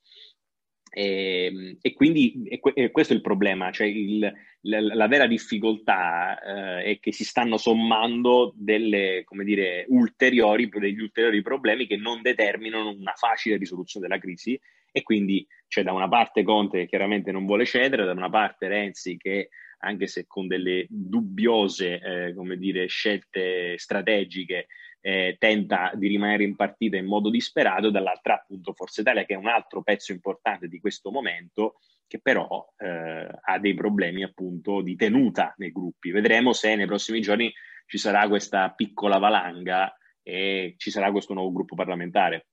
E, 0.94 1.46
ehm, 1.46 1.78
e 1.80 1.92
quindi 1.94 2.44
e, 2.44 2.61
e 2.75 2.90
questo 2.90 3.14
è 3.14 3.16
il 3.16 3.22
problema, 3.22 3.70
cioè 3.70 3.87
il, 3.87 4.20
la, 4.62 4.80
la, 4.80 5.08
vera 5.08 5.26
difficoltà 5.26 6.38
eh, 6.38 6.84
è 6.84 6.99
che 7.00 7.12
si 7.12 7.25
stanno 7.25 7.56
sommando 7.56 8.52
delle, 8.54 9.25
dire, 9.42 9.87
ulteriori, 9.88 10.68
degli 10.68 11.00
ulteriori 11.00 11.40
problemi 11.40 11.87
che 11.87 11.96
non 11.96 12.20
determinano 12.20 12.90
una 12.90 13.14
facile 13.16 13.56
risoluzione 13.56 14.06
della 14.06 14.20
crisi 14.20 14.61
e 14.92 15.02
quindi 15.02 15.46
c'è 15.66 15.82
da 15.82 15.92
una 15.92 16.08
parte 16.08 16.42
Conte 16.42 16.80
che 16.80 16.87
chiaramente 16.87 17.32
non 17.32 17.46
vuole 17.46 17.64
cedere, 17.64 18.04
da 18.04 18.12
una 18.12 18.28
parte 18.28 18.68
Renzi 18.68 19.16
che 19.16 19.49
anche 19.85 20.07
se 20.07 20.27
con 20.27 20.47
delle 20.47 20.87
dubbiose 20.89 22.01
eh, 22.01 22.35
come 22.35 22.57
dire, 22.57 22.87
scelte 22.87 23.77
strategiche 23.79 24.67
eh, 25.01 25.37
tenta 25.39 25.91
di 25.95 26.07
rimanere 26.07 26.45
in 26.45 26.55
partita 26.55 26.97
in 26.97 27.07
modo 27.07 27.29
disperato, 27.31 27.91
dall'altra 27.91 28.35
appunto 28.35 28.73
Forza 28.73 29.01
Italia 29.01 29.25
che 29.25 29.35
è 29.35 29.37
un 29.37 29.49
altro 29.49 29.83
pezzo 29.83 30.12
importante 30.12 30.69
di 30.69 30.79
questo 30.79 31.11
momento 31.11 31.81
che 32.07 32.21
però 32.21 32.65
eh, 32.77 33.29
ha 33.41 33.59
dei 33.59 33.75
problemi 33.75 34.23
appunto 34.23 34.81
di 34.81 34.95
tenuta 34.97 35.55
nei 35.57 35.73
gruppi. 35.73 36.11
Vedremo 36.11 36.53
se 36.53 36.77
nei 36.77 36.87
prossimi 36.87 37.21
giorni 37.21 37.53
ci 37.87 37.99
sarà 37.99 38.29
questa 38.29 38.71
piccola 38.71 39.19
valanga 39.19 39.97
e 40.23 40.75
ci 40.77 40.91
sarà 40.91 41.11
questo 41.11 41.35
nuovo 41.35 41.53
gruppo 41.53 41.75
parlamentare. 41.75 42.47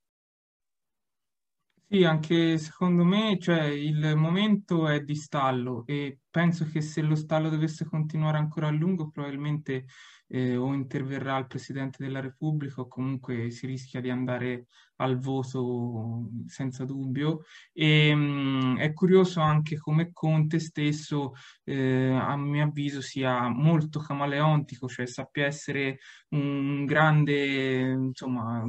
Sì, 1.92 2.04
anche 2.04 2.60
secondo 2.60 3.04
me, 3.04 3.40
cioè, 3.40 3.64
il 3.64 4.14
momento 4.16 4.88
è 4.88 5.02
di 5.02 5.16
stallo 5.16 5.84
e 5.88 6.20
penso 6.30 6.66
che 6.66 6.82
se 6.82 7.02
lo 7.02 7.16
stallo 7.16 7.50
dovesse 7.50 7.86
continuare 7.86 8.38
ancora 8.38 8.68
a 8.68 8.72
lungo, 8.72 9.10
probabilmente 9.10 9.86
eh, 10.28 10.56
o 10.56 10.74
interverrà 10.74 11.38
il 11.38 11.48
Presidente 11.48 12.04
della 12.04 12.20
Repubblica 12.20 12.82
o 12.82 12.88
comunque 12.88 13.50
si 13.52 13.66
rischia 13.66 14.00
di 14.02 14.10
andare 14.10 14.68
al 14.98 15.18
voto 15.18 16.30
senza 16.48 16.86
dubbio. 16.86 17.44
E, 17.74 18.14
mh, 18.14 18.78
è 18.80 18.94
curioso 18.94 19.40
anche 19.42 19.78
come 19.78 20.12
Conte 20.14 20.60
stesso, 20.60 21.34
eh, 21.64 22.12
a 22.12 22.36
mio 22.38 22.64
avviso, 22.66 23.02
sia 23.02 23.48
molto 23.48 24.00
camaleontico, 24.00 24.88
cioè 24.88 25.06
sappia 25.08 25.46
essere 25.46 26.00
un 26.30 26.86
grande, 26.86 27.92
insomma, 27.92 28.64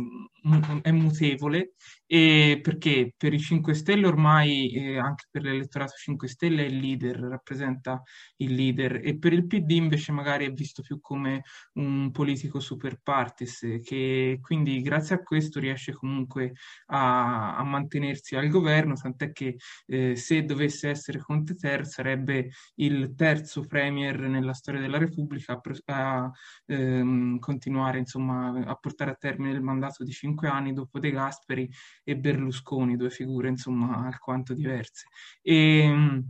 è 0.82 0.90
mutevole, 0.92 1.74
e 2.06 2.60
perché 2.62 3.12
per 3.16 3.32
i 3.34 3.38
5 3.38 3.74
Stelle 3.74 4.06
ormai, 4.06 4.72
eh, 4.72 4.98
anche 4.98 5.26
per 5.30 5.42
l'elettorato 5.42 5.92
5 5.96 6.28
Stelle, 6.28 6.64
è 6.64 6.68
il 6.68 6.78
leader, 6.78 7.40
rappresenta 7.50 8.02
il 8.36 8.54
leader, 8.54 9.00
e 9.02 9.18
per 9.18 9.32
il 9.32 9.46
PD 9.46 9.70
invece 9.72 10.12
magari 10.12 10.46
è 10.46 10.52
visto 10.52 10.82
più 10.82 11.00
come 11.00 11.42
un 11.74 12.10
politico 12.12 12.60
super 12.60 13.00
partes, 13.02 13.80
che 13.84 14.38
quindi 14.40 14.80
grazie 14.80 15.16
a 15.16 15.22
questo 15.22 15.58
riesce 15.58 15.92
comunque 15.92 16.52
a, 16.86 17.56
a 17.56 17.64
mantenersi 17.64 18.36
al 18.36 18.48
governo, 18.48 18.94
tant'è 18.94 19.32
che 19.32 19.56
eh, 19.86 20.16
se 20.16 20.44
dovesse 20.44 20.88
essere 20.88 21.18
Conte 21.18 21.56
III 21.60 21.84
sarebbe 21.84 22.50
il 22.76 23.14
terzo 23.16 23.62
premier 23.66 24.18
nella 24.20 24.52
storia 24.52 24.80
della 24.80 24.98
Repubblica 24.98 25.60
a, 25.60 25.92
a 25.94 26.30
ehm, 26.66 27.38
continuare 27.38 27.98
insomma, 27.98 28.64
a 28.64 28.74
portare 28.76 29.10
a 29.10 29.14
termine 29.14 29.52
il 29.52 29.62
mandato 29.62 30.04
di 30.04 30.12
cinque 30.12 30.48
anni 30.48 30.72
dopo 30.72 30.98
De 30.98 31.10
Gasperi 31.10 31.68
e 32.04 32.16
Berlusconi, 32.16 32.96
due 32.96 33.10
figure 33.10 33.48
insomma 33.48 34.06
alquanto 34.06 34.54
diverse. 34.54 35.06
E, 35.42 36.22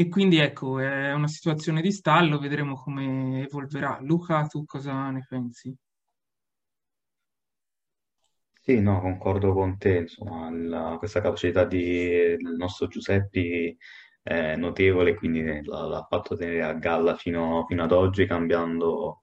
e 0.00 0.08
quindi 0.08 0.38
ecco, 0.38 0.78
è 0.78 1.12
una 1.12 1.26
situazione 1.26 1.80
di 1.82 1.90
stallo, 1.92 2.38
vedremo 2.38 2.74
come 2.76 3.42
evolverà. 3.42 3.98
Luca, 4.00 4.46
tu 4.46 4.64
cosa 4.64 5.10
ne 5.10 5.24
pensi? 5.28 5.76
Sì, 8.62 8.80
no, 8.80 9.00
concordo 9.00 9.54
con 9.54 9.78
te, 9.78 9.96
insomma, 9.98 10.50
la- 10.50 10.96
questa 10.98 11.20
capacità 11.22 11.64
di- 11.64 12.36
del 12.36 12.54
nostro 12.58 12.86
Giuseppe 12.86 13.78
è 14.22 14.56
notevole, 14.56 15.14
quindi 15.14 15.42
l'ha 15.64 15.86
l'ha 15.86 16.06
fatto 16.08 16.36
tenere 16.36 16.62
a 16.62 16.74
galla 16.74 17.16
fino, 17.16 17.64
fino 17.66 17.82
ad 17.84 17.92
oggi, 17.92 18.26
cambiando 18.26 19.20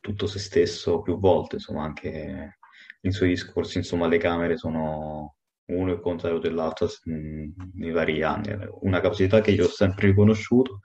tutto 0.00 0.26
se 0.26 0.38
stesso 0.38 1.02
più 1.02 1.18
volte, 1.18 1.56
insomma, 1.56 1.82
anche 1.84 2.58
nei 3.02 3.12
suoi 3.12 3.28
discorsi, 3.30 3.76
insomma, 3.78 4.06
le 4.06 4.16
camere 4.18 4.56
sono 4.56 5.36
uno 5.68 5.92
il 5.92 6.00
contrario 6.00 6.38
dell'altro 6.38 6.88
mm, 7.10 7.50
nei 7.74 7.90
vari 7.90 8.22
anni. 8.22 8.56
Una 8.80 9.00
capacità 9.00 9.40
che 9.40 9.50
io 9.52 9.66
ho 9.66 9.68
sempre 9.68 10.08
riconosciuto 10.08 10.80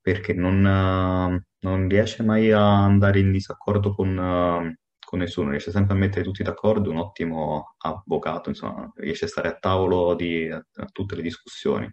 perché 0.00 0.32
non, 0.32 0.60
non 0.60 1.88
riesce 1.88 2.22
mai 2.22 2.50
a 2.52 2.84
andare 2.84 3.20
in 3.20 3.32
disaccordo 3.32 3.94
con 3.94 4.76
con 5.10 5.18
nessuno, 5.18 5.50
riesce 5.50 5.72
sempre 5.72 5.94
a 5.94 5.98
mettere 5.98 6.22
tutti 6.22 6.44
d'accordo, 6.44 6.88
un 6.88 6.98
ottimo 6.98 7.74
avvocato, 7.78 8.48
insomma, 8.48 8.88
riesce 8.94 9.24
a 9.24 9.28
stare 9.28 9.48
a 9.48 9.56
tavolo 9.58 10.14
di 10.14 10.48
a, 10.48 10.56
a 10.56 10.84
tutte 10.86 11.16
le 11.16 11.22
discussioni. 11.22 11.90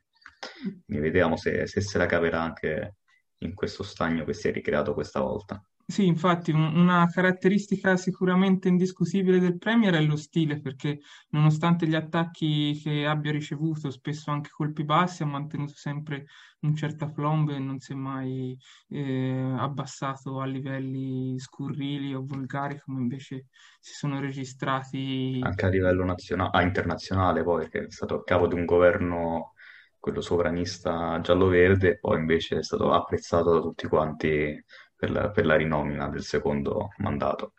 Quindi 0.85 1.03
vediamo 1.03 1.35
se, 1.35 1.65
se 1.65 1.81
se 1.81 1.97
la 1.97 2.05
caverà 2.05 2.43
anche 2.43 2.97
in 3.39 3.55
questo 3.55 3.81
stagno 3.81 4.23
che 4.23 4.33
si 4.33 4.49
è 4.49 4.51
ricreato 4.51 4.93
questa 4.93 5.19
volta. 5.19 5.59
Sì, 5.89 6.05
infatti 6.05 6.51
una 6.51 7.07
caratteristica 7.09 7.95
sicuramente 7.95 8.67
indiscutibile 8.67 9.39
del 9.39 9.57
Premier 9.57 9.93
è 9.93 10.01
lo 10.01 10.17
stile, 10.17 10.59
perché 10.59 10.99
nonostante 11.29 11.87
gli 11.87 11.95
attacchi 11.95 12.77
che 12.83 13.05
abbia 13.05 13.31
ricevuto, 13.31 13.89
spesso 13.89 14.29
anche 14.29 14.49
colpi 14.49 14.83
bassi, 14.83 15.23
ha 15.23 15.25
mantenuto 15.27 15.71
sempre 15.75 16.25
un 16.61 16.75
certo 16.75 17.05
aplomb 17.05 17.51
e 17.51 17.59
non 17.59 17.79
si 17.79 17.93
è 17.93 17.95
mai 17.95 18.57
eh, 18.89 19.53
abbassato 19.57 20.41
a 20.41 20.45
livelli 20.45 21.39
scurrili 21.39 22.13
o 22.13 22.25
volgari 22.25 22.77
come 22.79 22.99
invece 22.99 23.45
si 23.79 23.93
sono 23.93 24.19
registrati. 24.19 25.39
Anche 25.41 25.65
a 25.67 25.69
livello 25.69 26.03
nazionale, 26.03 26.49
ah, 26.51 26.63
internazionale 26.63 27.43
poi, 27.43 27.61
perché 27.61 27.85
è 27.85 27.91
stato 27.91 28.15
a 28.15 28.23
capo 28.25 28.47
di 28.47 28.55
un 28.55 28.65
governo 28.65 29.53
quello 29.99 30.19
sovranista 30.19 31.19
giallo-verde, 31.21 31.97
poi 31.97 32.19
invece 32.19 32.57
è 32.57 32.63
stato 32.63 32.91
apprezzato 32.91 33.53
da 33.53 33.61
tutti 33.61 33.87
quanti 33.87 34.63
per 34.97 35.11
la, 35.11 35.29
per 35.29 35.45
la 35.45 35.55
rinomina 35.55 36.09
del 36.09 36.23
secondo 36.23 36.89
mandato. 36.97 37.53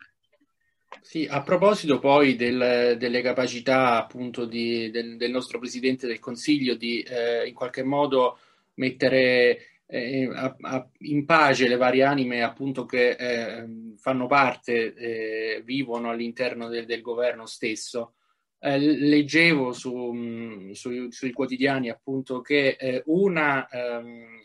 Sì, 1.01 1.25
a 1.29 1.41
proposito 1.41 1.99
poi 1.99 2.35
del, 2.35 2.95
delle 2.97 3.21
capacità 3.21 3.97
appunto 3.97 4.45
di, 4.45 4.91
del, 4.91 5.17
del, 5.17 5.31
nostro 5.31 5.59
Presidente 5.59 6.07
del 6.07 6.19
Consiglio 6.19 6.75
di 6.75 7.01
eh, 7.01 7.47
in 7.47 7.53
qualche 7.53 7.83
modo 7.83 8.37
mettere 8.75 9.59
eh, 9.85 10.29
a, 10.31 10.55
a, 10.59 10.89
in 10.99 11.25
pace 11.25 11.67
le 11.67 11.77
varie 11.77 12.03
anime 12.03 12.43
appunto 12.43 12.85
che 12.85 13.11
eh, 13.11 13.65
fanno 13.97 14.27
parte, 14.27 14.93
eh, 14.93 15.61
vivono 15.63 16.09
all'interno 16.09 16.67
del, 16.67 16.85
del 16.85 17.01
governo 17.01 17.45
stesso. 17.45 18.13
Eh, 18.59 18.77
leggevo 18.77 19.71
su, 19.71 20.71
su, 20.73 21.09
sui 21.09 21.31
quotidiani 21.31 21.89
appunto 21.89 22.41
che 22.41 22.75
eh, 22.77 23.03
una 23.05 23.67
ehm, 23.69 24.43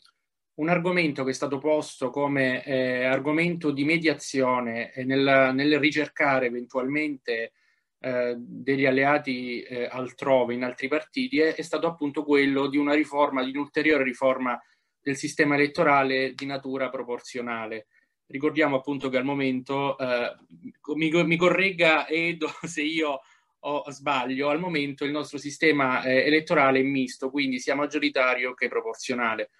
un 0.56 0.68
argomento 0.68 1.24
che 1.24 1.30
è 1.30 1.34
stato 1.34 1.58
posto 1.58 2.10
come 2.10 2.64
eh, 2.64 3.04
argomento 3.04 3.70
di 3.70 3.84
mediazione 3.84 4.92
eh, 4.92 5.04
nel, 5.04 5.50
nel, 5.52 5.78
ricercare 5.78 6.46
eventualmente 6.46 7.52
eh, 7.98 8.34
degli 8.36 8.86
alleati 8.86 9.62
eh, 9.62 9.86
altrove 9.90 10.54
in 10.54 10.62
altri 10.62 10.86
partiti 10.88 11.40
è, 11.40 11.54
è, 11.54 11.62
stato 11.62 11.86
appunto 11.86 12.22
quello 12.22 12.68
di 12.68 12.76
una 12.76 12.94
riforma, 12.94 13.42
di 13.42 13.50
un'ulteriore 13.50 14.04
riforma 14.04 14.60
del 15.00 15.16
sistema 15.16 15.54
elettorale 15.56 16.34
di 16.34 16.46
natura 16.46 16.88
proporzionale. 16.88 17.86
Ricordiamo 18.26 18.76
appunto 18.76 19.08
che 19.08 19.16
al 19.16 19.24
momento, 19.24 19.98
eh, 19.98 20.36
mi, 20.94 21.10
mi, 21.24 21.36
corregga 21.36 22.08
Edo 22.08 22.48
se 22.62 22.82
io 22.82 23.20
o 23.66 23.90
sbaglio, 23.90 24.50
al 24.50 24.60
momento 24.60 25.04
il 25.04 25.10
nostro 25.10 25.38
sistema 25.38 26.02
eh, 26.02 26.26
elettorale 26.26 26.80
è 26.80 26.82
misto, 26.82 27.30
quindi 27.30 27.58
sia 27.58 27.74
maggioritario 27.74 28.52
che 28.52 28.68
proporzionale 28.68 29.50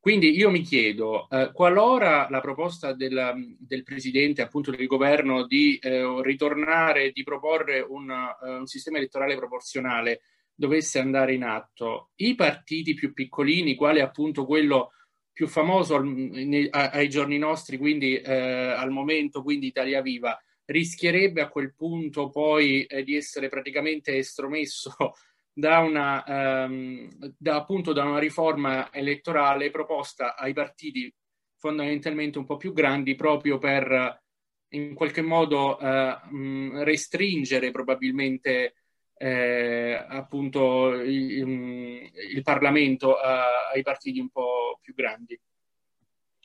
quindi 0.00 0.34
io 0.34 0.50
mi 0.50 0.62
chiedo, 0.62 1.28
eh, 1.28 1.50
qualora 1.52 2.26
la 2.30 2.40
proposta 2.40 2.94
del, 2.94 3.54
del, 3.58 3.82
Presidente, 3.82 4.40
appunto 4.40 4.70
del 4.70 4.86
governo, 4.86 5.46
di 5.46 5.76
eh, 5.76 6.22
ritornare, 6.22 7.10
di 7.10 7.22
proporre 7.22 7.80
un, 7.80 8.08
uh, 8.08 8.46
un, 8.60 8.66
sistema 8.66 8.96
elettorale 8.96 9.36
proporzionale 9.36 10.22
dovesse 10.54 11.00
andare 11.00 11.34
in 11.34 11.44
atto, 11.44 12.12
i 12.16 12.34
partiti 12.34 12.94
più 12.94 13.12
piccolini, 13.12 13.74
quale 13.74 14.00
appunto 14.00 14.46
quello 14.46 14.92
più 15.32 15.46
famoso 15.46 15.96
al, 15.96 16.06
nei, 16.06 16.66
ai 16.70 17.10
giorni 17.10 17.36
nostri, 17.36 17.76
quindi 17.76 18.16
eh, 18.16 18.32
al 18.32 18.90
momento, 18.90 19.42
quindi 19.42 19.66
Italia 19.66 20.00
Viva, 20.00 20.38
rischierebbe 20.64 21.42
a 21.42 21.48
quel 21.48 21.74
punto 21.74 22.30
poi 22.30 22.84
eh, 22.84 23.02
di 23.02 23.16
essere 23.16 23.48
praticamente 23.48 24.16
estromesso 24.16 24.94
da 25.60 25.78
una, 25.78 26.64
um, 26.64 27.08
da, 27.36 27.54
appunto, 27.54 27.92
da 27.92 28.04
una 28.04 28.18
riforma 28.18 28.92
elettorale 28.92 29.70
proposta 29.70 30.34
ai 30.36 30.52
partiti 30.52 31.14
fondamentalmente 31.56 32.38
un 32.38 32.46
po' 32.46 32.56
più 32.56 32.72
grandi 32.72 33.14
proprio 33.14 33.58
per 33.58 34.20
in 34.70 34.94
qualche 34.94 35.22
modo 35.22 35.78
eh, 35.78 36.18
restringere 36.84 37.70
probabilmente 37.70 38.74
eh, 39.16 40.04
appunto 40.08 40.94
il, 40.94 42.10
il 42.32 42.42
Parlamento 42.42 43.16
a, 43.16 43.68
ai 43.72 43.82
partiti 43.82 44.18
un 44.18 44.30
po' 44.30 44.78
più 44.80 44.94
grandi. 44.94 45.38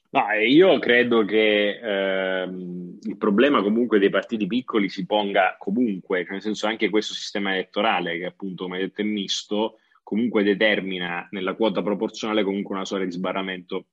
No, 0.10 0.32
io 0.48 0.80
credo 0.80 1.26
che 1.26 1.80
ehm, 1.82 3.00
il 3.02 3.18
problema 3.18 3.62
comunque 3.62 4.00
dei 4.00 4.10
partiti 4.10 4.48
piccoli 4.48 4.88
si 4.88 5.06
ponga 5.06 5.56
comunque, 5.60 6.26
nel 6.30 6.42
senso 6.42 6.68
anche 6.68 6.90
questo 6.90 7.14
sistema 7.14 7.54
elettorale 7.54 8.18
che 8.18 8.26
appunto, 8.26 8.64
come 8.64 8.80
detto, 8.80 9.02
è 9.02 9.04
misto, 9.04 9.80
comunque 10.04 10.44
determina 10.44 11.28
nella 11.32 11.56
quota 11.56 11.82
proporzionale 11.82 12.44
comunque 12.44 12.76
una 12.76 12.86
soglia 12.86 13.06
di 13.06 13.12
sbarramento 13.12 13.88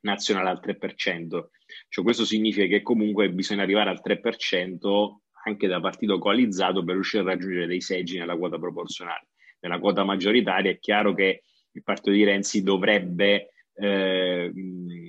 nazionale 0.00 0.50
al 0.50 0.60
3%. 0.62 1.48
Cioè, 1.88 2.04
questo 2.04 2.24
significa 2.24 2.66
che 2.66 2.82
comunque 2.82 3.30
bisogna 3.30 3.62
arrivare 3.62 3.90
al 3.90 4.00
3% 4.04 5.20
anche 5.44 5.66
da 5.68 5.80
partito 5.80 6.18
coalizzato 6.18 6.84
per 6.84 6.94
riuscire 6.94 7.22
a 7.22 7.26
raggiungere 7.26 7.66
dei 7.66 7.80
seggi 7.80 8.18
nella 8.18 8.36
quota 8.36 8.58
proporzionale. 8.58 9.28
Nella 9.60 9.78
quota 9.78 10.04
maggioritaria 10.04 10.70
è 10.70 10.78
chiaro 10.78 11.14
che 11.14 11.42
il 11.70 11.82
partito 11.82 12.10
di 12.10 12.24
Renzi 12.24 12.62
dovrebbe 12.62 13.50
eh, 13.74 14.52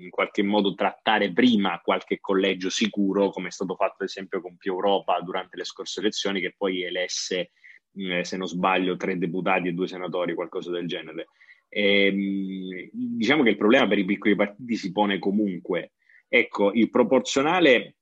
in 0.07 0.09
qualche 0.09 0.41
modo 0.41 0.73
trattare 0.73 1.31
prima 1.33 1.81
qualche 1.83 2.19
collegio 2.19 2.69
sicuro, 2.69 3.29
come 3.29 3.49
è 3.49 3.51
stato 3.51 3.75
fatto 3.75 4.03
ad 4.03 4.09
esempio 4.09 4.41
con 4.41 4.55
Più 4.57 4.71
Europa 4.71 5.19
durante 5.21 5.57
le 5.57 5.65
scorse 5.65 5.99
elezioni, 5.99 6.41
che 6.41 6.55
poi 6.57 6.83
elesse, 6.83 7.51
se 8.21 8.37
non 8.37 8.47
sbaglio, 8.47 8.95
tre 8.95 9.17
deputati 9.17 9.67
e 9.67 9.73
due 9.73 9.87
senatori, 9.87 10.33
qualcosa 10.33 10.71
del 10.71 10.87
genere. 10.87 11.27
E, 11.69 12.05
ehm, 12.05 12.89
diciamo 12.93 13.43
che 13.43 13.49
il 13.49 13.57
problema 13.57 13.87
per 13.87 13.99
i 13.99 14.05
piccoli 14.05 14.35
partiti 14.35 14.75
si 14.75 14.91
pone 14.91 15.19
comunque. 15.19 15.91
Ecco, 16.29 16.71
il 16.73 16.89
proporzionale, 16.89 17.97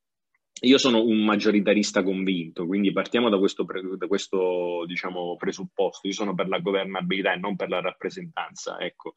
io 0.61 0.77
sono 0.77 1.03
un 1.03 1.23
maggioritarista 1.25 2.03
convinto, 2.03 2.65
quindi 2.65 2.91
partiamo 2.91 3.29
da 3.29 3.37
questo, 3.37 3.65
da 3.97 4.07
questo 4.07 4.83
diciamo, 4.85 5.35
presupposto. 5.37 6.07
Io 6.07 6.13
sono 6.13 6.33
per 6.35 6.47
la 6.47 6.59
governabilità 6.59 7.33
e 7.33 7.37
non 7.37 7.55
per 7.55 7.69
la 7.69 7.81
rappresentanza. 7.81 8.79
Ecco. 8.79 9.15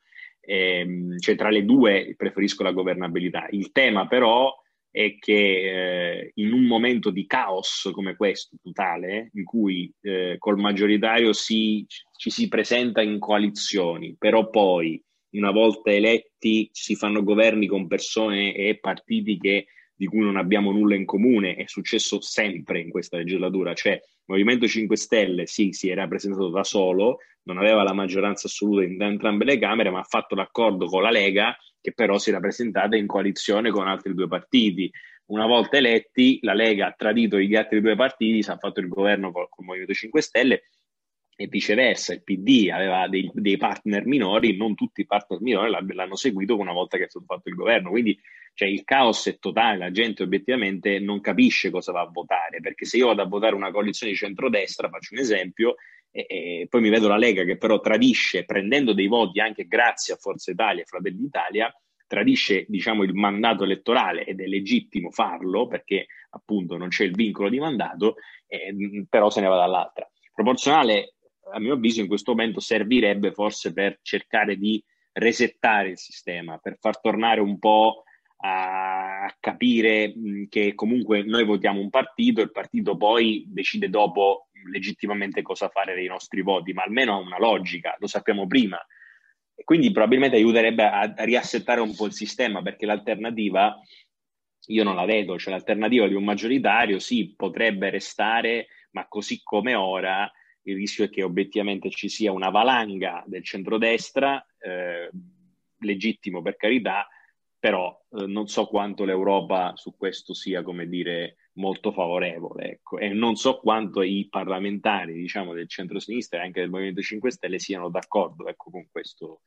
Ehm, 0.50 1.18
cioè, 1.18 1.36
tra 1.36 1.50
le 1.50 1.64
due 1.66 2.14
preferisco 2.16 2.62
la 2.62 2.72
governabilità. 2.72 3.46
Il 3.50 3.70
tema 3.70 4.06
però 4.06 4.54
è 4.90 5.16
che 5.18 5.34
eh, 5.34 6.30
in 6.36 6.52
un 6.52 6.64
momento 6.64 7.10
di 7.10 7.26
caos 7.26 7.90
come 7.92 8.16
questo, 8.16 8.56
totale, 8.62 9.30
in 9.34 9.44
cui 9.44 9.92
eh, 10.00 10.36
col 10.38 10.58
maggioritario 10.58 11.34
si, 11.34 11.84
ci 12.16 12.30
si 12.30 12.48
presenta 12.48 13.02
in 13.02 13.18
coalizioni, 13.18 14.16
però 14.18 14.48
poi 14.48 15.00
una 15.32 15.50
volta 15.50 15.92
eletti 15.92 16.70
si 16.72 16.96
fanno 16.96 17.22
governi 17.22 17.66
con 17.66 17.86
persone 17.86 18.54
e 18.54 18.78
partiti 18.78 19.36
che, 19.36 19.66
di 19.98 20.06
cui 20.06 20.20
non 20.20 20.36
abbiamo 20.36 20.70
nulla 20.70 20.94
in 20.94 21.04
comune, 21.04 21.56
è 21.56 21.64
successo 21.66 22.20
sempre 22.20 22.78
in 22.78 22.88
questa 22.88 23.16
legislatura, 23.16 23.74
cioè 23.74 23.94
il 23.94 24.00
Movimento 24.26 24.68
5 24.68 24.96
Stelle 24.96 25.46
sì, 25.46 25.72
si 25.72 25.88
era 25.88 26.06
presentato 26.06 26.50
da 26.50 26.62
solo, 26.62 27.18
non 27.42 27.58
aveva 27.58 27.82
la 27.82 27.92
maggioranza 27.92 28.46
assoluta 28.46 28.84
in 28.84 29.02
entrambe 29.02 29.44
le 29.44 29.58
Camere, 29.58 29.90
ma 29.90 29.98
ha 29.98 30.04
fatto 30.04 30.36
l'accordo 30.36 30.86
con 30.86 31.02
la 31.02 31.10
Lega 31.10 31.56
che 31.80 31.92
però 31.92 32.16
si 32.18 32.30
era 32.30 32.38
presentata 32.38 32.94
in 32.94 33.08
coalizione 33.08 33.70
con 33.70 33.88
altri 33.88 34.14
due 34.14 34.28
partiti. 34.28 34.88
Una 35.26 35.46
volta 35.46 35.78
eletti, 35.78 36.38
la 36.42 36.54
Lega 36.54 36.86
ha 36.86 36.94
tradito 36.96 37.36
gli 37.36 37.56
altri 37.56 37.80
due 37.80 37.96
partiti, 37.96 38.40
si 38.40 38.50
ha 38.50 38.56
fatto 38.56 38.78
il 38.78 38.86
governo 38.86 39.32
con 39.32 39.42
il 39.42 39.64
Movimento 39.64 39.94
5 39.94 40.22
Stelle 40.22 40.62
e 41.34 41.48
viceversa, 41.48 42.12
il 42.12 42.22
PD 42.22 42.70
aveva 42.70 43.08
dei, 43.08 43.28
dei, 43.34 43.56
partner 43.56 44.06
minori, 44.06 44.56
non 44.56 44.76
tutti 44.76 45.00
i 45.00 45.06
partner 45.06 45.40
minori 45.40 45.70
l'hanno 45.92 46.16
seguito 46.16 46.56
una 46.56 46.72
volta 46.72 46.96
che 46.96 47.04
è 47.04 47.08
stato 47.08 47.24
fatto 47.26 47.48
il 47.48 47.56
governo. 47.56 47.90
Quindi 47.90 48.16
cioè, 48.58 48.66
il 48.66 48.82
caos 48.82 49.24
è 49.28 49.38
totale, 49.38 49.78
la 49.78 49.92
gente 49.92 50.24
obiettivamente 50.24 50.98
non 50.98 51.20
capisce 51.20 51.70
cosa 51.70 51.92
va 51.92 52.00
a 52.00 52.10
votare, 52.12 52.58
perché 52.58 52.86
se 52.86 52.96
io 52.96 53.06
vado 53.06 53.22
a 53.22 53.28
votare 53.28 53.54
una 53.54 53.70
coalizione 53.70 54.10
di 54.10 54.18
centrodestra, 54.18 54.88
faccio 54.88 55.14
un 55.14 55.20
esempio, 55.20 55.76
e, 56.10 56.26
e, 56.28 56.66
poi 56.68 56.80
mi 56.80 56.88
vedo 56.88 57.06
la 57.06 57.16
Lega 57.16 57.44
che 57.44 57.56
però 57.56 57.78
tradisce, 57.78 58.44
prendendo 58.44 58.94
dei 58.94 59.06
voti 59.06 59.38
anche 59.38 59.68
grazie 59.68 60.14
a 60.14 60.16
Forza 60.16 60.50
Italia 60.50 60.82
e 60.82 60.86
Fratelli 60.86 61.18
d'Italia, 61.18 61.72
tradisce 62.08 62.64
diciamo, 62.66 63.04
il 63.04 63.14
mandato 63.14 63.62
elettorale 63.62 64.24
ed 64.24 64.40
è 64.40 64.46
legittimo 64.46 65.12
farlo 65.12 65.68
perché 65.68 66.06
appunto 66.30 66.76
non 66.76 66.88
c'è 66.88 67.04
il 67.04 67.14
vincolo 67.14 67.48
di 67.48 67.60
mandato, 67.60 68.16
eh, 68.48 69.06
però 69.08 69.30
se 69.30 69.40
ne 69.40 69.46
va 69.46 69.56
dall'altra. 69.56 70.10
Proporzionale, 70.34 71.14
a 71.52 71.60
mio 71.60 71.74
avviso, 71.74 72.00
in 72.00 72.08
questo 72.08 72.32
momento 72.32 72.58
servirebbe 72.58 73.30
forse 73.30 73.72
per 73.72 74.00
cercare 74.02 74.56
di 74.56 74.82
resettare 75.12 75.90
il 75.90 75.98
sistema, 75.98 76.58
per 76.58 76.76
far 76.80 77.00
tornare 77.00 77.38
un 77.38 77.56
po' 77.60 78.02
a 78.40 79.34
capire 79.40 80.14
che 80.48 80.74
comunque 80.74 81.22
noi 81.22 81.44
votiamo 81.44 81.80
un 81.80 81.90
partito, 81.90 82.40
il 82.40 82.52
partito 82.52 82.96
poi 82.96 83.44
decide 83.48 83.88
dopo 83.88 84.48
legittimamente 84.70 85.42
cosa 85.42 85.68
fare 85.68 85.94
dei 85.94 86.06
nostri 86.06 86.42
voti, 86.42 86.72
ma 86.72 86.82
almeno 86.82 87.14
ha 87.14 87.18
una 87.18 87.38
logica, 87.38 87.96
lo 87.98 88.06
sappiamo 88.06 88.46
prima. 88.46 88.78
E 89.54 89.64
quindi 89.64 89.90
probabilmente 89.90 90.36
aiuterebbe 90.36 90.84
a, 90.84 91.00
a 91.16 91.24
riassettare 91.24 91.80
un 91.80 91.94
po' 91.94 92.06
il 92.06 92.12
sistema, 92.12 92.62
perché 92.62 92.86
l'alternativa 92.86 93.76
io 94.66 94.84
non 94.84 94.94
la 94.94 95.04
vedo, 95.04 95.38
cioè 95.38 95.52
l'alternativa 95.52 96.06
di 96.06 96.14
un 96.14 96.24
maggioritario 96.24 96.98
sì, 96.98 97.34
potrebbe 97.34 97.90
restare, 97.90 98.68
ma 98.92 99.06
così 99.08 99.40
come 99.42 99.74
ora 99.74 100.30
il 100.62 100.76
rischio 100.76 101.04
è 101.04 101.10
che 101.10 101.22
obiettivamente 101.22 101.90
ci 101.90 102.08
sia 102.08 102.30
una 102.30 102.50
valanga 102.50 103.24
del 103.26 103.42
centrodestra, 103.42 104.44
eh, 104.58 105.10
legittimo 105.80 106.42
per 106.42 106.56
carità, 106.56 107.08
però 107.58 107.98
eh, 108.12 108.26
non 108.26 108.46
so 108.46 108.66
quanto 108.66 109.04
l'Europa 109.04 109.72
su 109.76 109.96
questo 109.96 110.32
sia, 110.34 110.62
come 110.62 110.86
dire, 110.88 111.36
molto 111.54 111.92
favorevole, 111.92 112.72
ecco. 112.72 112.98
e 112.98 113.08
non 113.08 113.36
so 113.36 113.58
quanto 113.58 114.02
i 114.02 114.28
parlamentari, 114.30 115.14
diciamo, 115.14 115.52
del 115.52 115.68
centro-sinistra 115.68 116.40
e 116.40 116.44
anche 116.44 116.60
del 116.60 116.70
Movimento 116.70 117.02
5 117.02 117.30
Stelle 117.30 117.58
siano 117.58 117.88
d'accordo, 117.88 118.46
ecco, 118.46 118.70
con 118.70 118.86
questo 118.90 119.40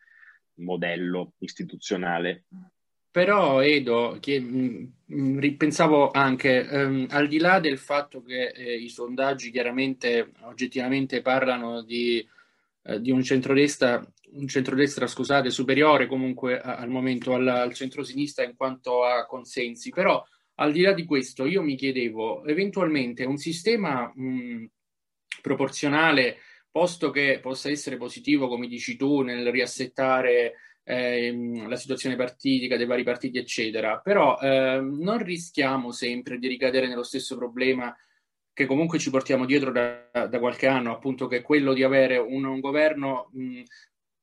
modello 0.55 1.33
istituzionale. 1.39 2.45
Però 3.09 3.61
Edo, 3.61 4.17
che, 4.21 4.39
mh, 4.39 4.93
mm, 5.13 5.39
ripensavo 5.39 6.11
anche, 6.11 6.67
ehm, 6.67 7.07
al 7.09 7.27
di 7.27 7.39
là 7.39 7.59
del 7.59 7.77
fatto 7.77 8.21
che 8.21 8.49
eh, 8.49 8.75
i 8.75 8.89
sondaggi 8.89 9.51
chiaramente, 9.51 10.31
oggettivamente 10.41 11.21
parlano 11.21 11.81
di, 11.81 12.25
eh, 12.83 13.01
di 13.01 13.11
un 13.11 13.21
centrodestra 13.21 14.01
un 14.33 14.47
centrodestra, 14.47 15.07
scusate, 15.07 15.49
superiore 15.49 16.07
comunque 16.07 16.59
al 16.59 16.89
momento 16.89 17.33
al, 17.33 17.47
al 17.47 17.73
centrosinistra 17.73 18.45
in 18.45 18.55
quanto 18.55 19.03
a 19.03 19.25
consensi, 19.25 19.89
però 19.89 20.23
al 20.55 20.71
di 20.71 20.81
là 20.81 20.93
di 20.93 21.05
questo 21.05 21.45
io 21.45 21.61
mi 21.61 21.75
chiedevo 21.75 22.45
eventualmente 22.45 23.25
un 23.25 23.37
sistema 23.37 24.11
mh, 24.13 24.65
proporzionale, 25.41 26.37
posto 26.69 27.09
che 27.09 27.39
possa 27.41 27.69
essere 27.69 27.97
positivo, 27.97 28.47
come 28.47 28.67
dici 28.67 28.95
tu, 28.95 29.21
nel 29.21 29.49
riassettare 29.51 30.53
eh, 30.83 31.63
la 31.67 31.75
situazione 31.75 32.15
partitica 32.15 32.77
dei 32.77 32.85
vari 32.85 33.03
partiti, 33.03 33.37
eccetera, 33.37 33.99
però 33.99 34.37
eh, 34.39 34.79
non 34.81 35.17
rischiamo 35.23 35.91
sempre 35.91 36.37
di 36.37 36.47
ricadere 36.47 36.87
nello 36.87 37.03
stesso 37.03 37.37
problema 37.37 37.95
che 38.53 38.65
comunque 38.65 38.99
ci 38.99 39.09
portiamo 39.09 39.45
dietro 39.45 39.71
da, 39.71 40.09
da, 40.11 40.39
qualche 40.39 40.67
anno, 40.67 40.91
appunto 40.91 41.27
che 41.27 41.37
è 41.37 41.41
quello 41.41 41.73
di 41.73 41.83
avere 41.83 42.17
un, 42.17 42.45
un 42.45 42.59
governo 42.59 43.29
mh, 43.33 43.61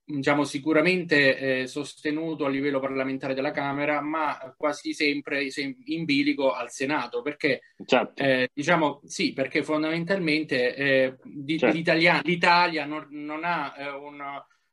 diciamo, 0.08 0.44
sicuramente 0.44 1.60
eh, 1.60 1.66
sostenuto 1.66 2.46
a 2.46 2.48
livello 2.48 2.80
parlamentare 2.80 3.34
della 3.34 3.50
Camera, 3.50 4.00
ma 4.00 4.54
quasi 4.56 4.94
sempre 4.94 5.46
in 5.84 6.04
bilico 6.04 6.52
al 6.52 6.70
Senato, 6.70 7.20
perché 7.20 7.60
certo. 7.84 8.22
eh, 8.22 8.50
diciamo 8.52 9.02
sì, 9.04 9.34
perché 9.34 9.62
fondamentalmente 9.62 10.74
eh, 10.74 11.16
di, 11.22 11.58
certo. 11.58 11.76
l'Italia 12.24 12.86
non, 12.86 13.06
non 13.10 13.44
ha 13.44 13.74
eh, 13.76 13.90
un 13.90 14.22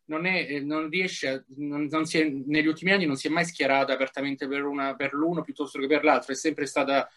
non, 0.07 0.25
è, 0.25 0.59
non 0.59 0.87
riesce, 0.89 1.45
non, 1.57 1.87
non 1.89 2.03
è, 2.09 2.23
negli 2.45 2.67
ultimi 2.67 2.91
anni 2.91 3.05
non 3.05 3.15
si 3.15 3.27
è 3.27 3.31
mai 3.31 3.43
schierata 3.43 3.93
apertamente 3.93 4.47
per, 4.47 4.63
una, 4.63 4.95
per 4.95 5.13
l'uno 5.13 5.41
piuttosto 5.41 5.79
che 5.79 5.87
per 5.87 6.03
l'altro, 6.03 6.31
è 6.31 6.35
sempre 6.35 6.67
stata 6.67 7.09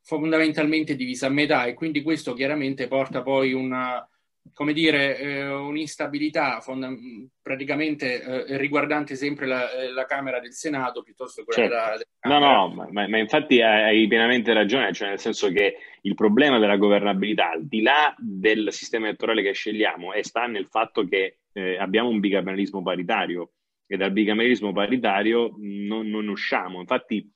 fondamentalmente 0.00 0.94
divisa 0.94 1.26
a 1.26 1.30
metà 1.30 1.64
e 1.64 1.74
quindi 1.74 2.02
questo 2.02 2.32
chiaramente 2.32 2.86
porta 2.86 3.22
poi 3.22 3.52
una, 3.52 4.08
come 4.52 4.72
dire, 4.72 5.18
eh, 5.18 5.48
un'instabilità 5.48 6.60
fonda- 6.60 6.94
praticamente 7.40 8.46
eh, 8.46 8.56
riguardante 8.56 9.14
sempre 9.14 9.46
la, 9.46 9.70
eh, 9.72 9.92
la, 9.92 10.04
Camera 10.04 10.40
del 10.40 10.52
Senato 10.52 11.02
piuttosto 11.02 11.42
che 11.42 11.52
quella 11.52 11.68
certo. 11.68 12.04
della, 12.20 12.38
della 12.38 12.38
No, 12.38 12.68
no, 12.68 12.90
ma, 12.92 13.08
ma, 13.08 13.18
infatti 13.18 13.60
hai 13.62 14.06
pienamente 14.06 14.52
ragione, 14.52 14.92
cioè 14.92 15.08
nel 15.08 15.20
senso 15.20 15.50
che 15.50 15.76
il 16.02 16.14
problema 16.14 16.58
della 16.58 16.76
governabilità, 16.76 17.50
al 17.50 17.66
di 17.66 17.82
là 17.82 18.14
del 18.18 18.72
sistema 18.72 19.06
elettorale 19.06 19.42
che 19.42 19.52
scegliamo, 19.52 20.12
è, 20.12 20.22
sta 20.22 20.46
nel 20.46 20.66
fatto 20.68 21.06
che 21.06 21.38
eh, 21.52 21.78
abbiamo 21.78 22.08
un 22.08 22.20
bicameralismo 22.20 22.82
paritario 22.82 23.52
e 23.86 23.96
dal 23.96 24.12
bicameralismo 24.12 24.72
paritario 24.72 25.54
non, 25.58 26.08
non 26.08 26.28
usciamo. 26.28 26.80
Infatti 26.80 27.32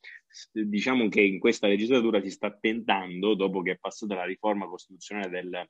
diciamo 0.52 1.08
che 1.08 1.20
in 1.20 1.38
questa 1.38 1.66
legislatura 1.66 2.20
si 2.20 2.30
sta 2.30 2.52
tentando, 2.52 3.34
dopo 3.34 3.62
che 3.62 3.72
è 3.72 3.78
passata 3.78 4.14
la 4.14 4.24
riforma 4.24 4.66
costituzionale 4.66 5.28
del 5.28 5.68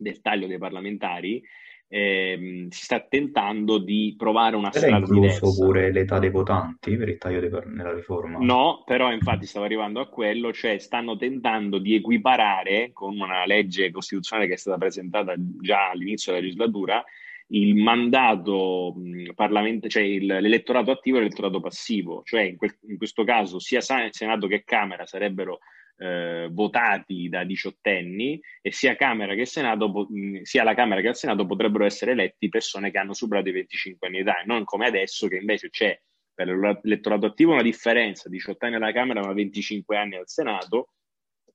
del 0.00 0.20
taglio 0.20 0.46
dei 0.46 0.58
parlamentari, 0.58 1.42
ehm, 1.88 2.68
si 2.68 2.84
sta 2.84 3.00
tentando 3.00 3.78
di 3.78 4.14
provare 4.16 4.56
una 4.56 4.72
strada 4.72 4.98
incluso 4.98 5.20
diversa. 5.20 5.64
pure 5.64 5.92
l'età 5.92 6.18
dei 6.18 6.30
votanti 6.30 6.96
per 6.96 7.08
il 7.08 7.18
taglio 7.18 7.40
dei, 7.40 7.50
nella 7.66 7.92
riforma? 7.92 8.38
No, 8.38 8.82
però 8.86 9.12
infatti 9.12 9.46
stavo 9.46 9.64
arrivando 9.64 10.00
a 10.00 10.08
quello, 10.08 10.52
cioè 10.52 10.78
stanno 10.78 11.16
tentando 11.16 11.78
di 11.78 11.94
equiparare 11.94 12.90
con 12.92 13.18
una 13.18 13.44
legge 13.44 13.90
costituzionale 13.90 14.48
che 14.48 14.54
è 14.54 14.58
stata 14.58 14.78
presentata 14.78 15.34
già 15.36 15.90
all'inizio 15.90 16.32
della 16.32 16.44
legislatura 16.44 17.04
il 17.52 17.74
mandato 17.74 18.94
parlamentare, 19.34 19.90
cioè 19.90 20.02
il, 20.02 20.26
l'elettorato 20.26 20.92
attivo 20.92 21.16
e 21.16 21.22
l'elettorato 21.22 21.60
passivo, 21.60 22.22
cioè 22.24 22.42
in, 22.42 22.56
quel, 22.56 22.76
in 22.86 22.96
questo 22.96 23.24
caso 23.24 23.58
sia 23.58 23.80
Senato 23.80 24.46
che 24.46 24.62
Camera 24.64 25.04
sarebbero 25.04 25.58
eh, 26.00 26.48
votati 26.50 27.28
da 27.28 27.44
diciottenni 27.44 28.40
e 28.62 28.72
sia, 28.72 28.96
Senato, 29.44 30.08
sia 30.42 30.64
la 30.64 30.74
Camera 30.74 31.02
che 31.02 31.08
il 31.08 31.14
Senato 31.14 31.44
potrebbero 31.44 31.84
essere 31.84 32.12
eletti 32.12 32.48
persone 32.48 32.90
che 32.90 32.98
hanno 32.98 33.12
superato 33.12 33.50
i 33.50 33.52
25 33.52 34.06
anni 34.06 34.22
di 34.22 34.22
età, 34.22 34.42
non 34.46 34.64
come 34.64 34.86
adesso 34.86 35.28
che 35.28 35.36
invece 35.36 35.68
c'è 35.68 36.00
per 36.32 36.48
l'elettorato 36.48 37.26
attivo 37.26 37.52
una 37.52 37.62
differenza, 37.62 38.30
18 38.30 38.64
anni 38.64 38.76
alla 38.76 38.92
Camera 38.92 39.20
ma 39.20 39.34
25 39.34 39.96
anni 39.96 40.16
al 40.16 40.26
Senato 40.28 40.94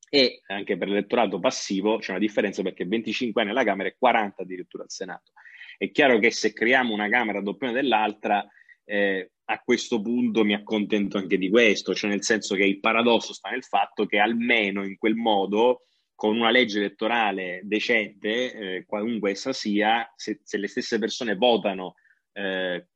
e 0.10 0.42
anche 0.46 0.78
per 0.78 0.90
l'elettorato 0.90 1.40
passivo 1.40 1.98
c'è 1.98 2.12
una 2.12 2.20
differenza 2.20 2.62
perché 2.62 2.86
25 2.86 3.42
anni 3.42 3.50
alla 3.50 3.64
Camera 3.64 3.90
e 3.90 3.96
40 3.98 4.44
addirittura 4.44 4.84
al 4.84 4.92
Senato. 4.92 5.32
È 5.78 5.90
chiaro 5.90 6.20
che 6.20 6.30
se 6.30 6.54
creiamo 6.54 6.94
una 6.94 7.10
Camera 7.10 7.42
doppione 7.42 7.74
dell'altra, 7.74 8.48
eh, 8.84 9.32
a 9.46 9.60
questo 9.60 10.02
punto 10.02 10.44
mi 10.44 10.54
accontento 10.54 11.18
anche 11.18 11.38
di 11.38 11.50
questo, 11.50 11.94
cioè 11.94 12.10
nel 12.10 12.24
senso 12.24 12.56
che 12.56 12.64
il 12.64 12.80
paradosso 12.80 13.34
sta 13.34 13.50
nel 13.50 13.64
fatto 13.64 14.06
che 14.06 14.18
almeno 14.18 14.84
in 14.84 14.98
quel 14.98 15.16
modo, 15.16 15.84
con 16.16 16.36
una 16.36 16.50
legge 16.50 16.80
elettorale 16.80 17.62
decente, 17.64 18.54
eh, 18.54 18.86
qualunque 18.86 19.32
essa 19.32 19.54
sia, 19.54 20.12
se, 20.16 20.40
se, 20.44 20.58
le 20.58 20.68
stesse 20.68 20.98
persone 20.98 21.36
votano 21.36 21.96
eh, 22.32 22.88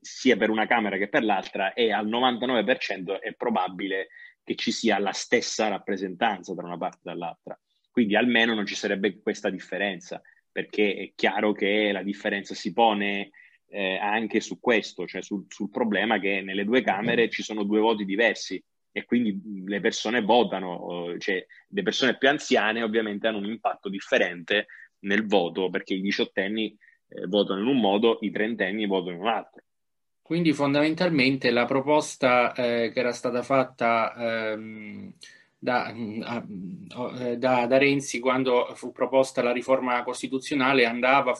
sia 0.00 0.36
per 0.36 0.50
una 0.50 0.66
Camera 0.66 0.96
che 0.96 1.08
per 1.08 1.24
l'altra, 1.24 1.72
e 1.72 1.92
al 1.92 2.08
99% 2.08 3.20
è 3.20 3.34
probabile 3.34 4.08
che 4.42 4.56
ci 4.56 4.72
sia 4.72 4.98
la 4.98 5.12
stessa 5.12 5.68
rappresentanza 5.68 6.54
tra 6.54 6.66
una 6.66 6.78
parte 6.78 6.98
e 6.98 7.02
dall'altra. 7.04 7.58
Quindi 7.90 8.16
almeno 8.16 8.54
non 8.54 8.66
ci 8.66 8.74
sarebbe 8.74 9.20
questa 9.20 9.50
differenza 9.50 10.20
perché 10.50 10.94
è 10.94 11.12
chiaro 11.14 11.52
che 11.52 11.92
la 11.92 12.02
differenza 12.02 12.54
si 12.54 12.72
pone 12.72 13.30
eh, 13.70 13.96
anche 13.96 14.40
su 14.40 14.58
questo, 14.60 15.06
cioè 15.06 15.22
sul, 15.22 15.44
sul, 15.48 15.70
problema 15.70 16.18
che 16.18 16.40
nelle 16.40 16.64
due 16.64 16.82
Camere 16.82 17.28
ci 17.28 17.42
sono 17.42 17.64
due 17.64 17.80
voti 17.80 18.04
diversi 18.04 18.62
e 18.90 19.04
quindi 19.04 19.62
le 19.66 19.80
persone 19.80 20.22
votano, 20.22 21.14
cioè 21.18 21.44
le 21.68 21.82
persone 21.82 22.16
più 22.16 22.28
anziane 22.28 22.82
ovviamente 22.82 23.26
hanno 23.26 23.38
un 23.38 23.46
impatto 23.46 23.88
differente 23.88 24.66
nel 25.00 25.26
voto 25.26 25.68
perché 25.70 25.94
i 25.94 26.00
diciottenni 26.00 26.76
eh, 27.08 27.26
votano 27.26 27.60
in 27.60 27.66
un 27.66 27.78
modo, 27.78 28.18
i 28.22 28.30
trentenni 28.30 28.86
votano 28.86 29.16
in 29.16 29.22
un 29.22 29.28
altro. 29.28 29.62
Quindi 30.22 30.52
fondamentalmente 30.52 31.50
la 31.50 31.64
proposta 31.64 32.52
eh, 32.52 32.90
che 32.92 32.98
era 32.98 33.12
stata 33.12 33.42
fatta 33.42 34.52
ehm, 34.52 35.12
da, 35.56 35.90
eh, 35.90 37.38
da, 37.38 37.66
da, 37.66 37.78
Renzi 37.78 38.20
quando 38.20 38.72
fu 38.74 38.92
proposta 38.92 39.42
la 39.42 39.52
riforma 39.52 40.02
costituzionale 40.02 40.84
andava 40.84 41.34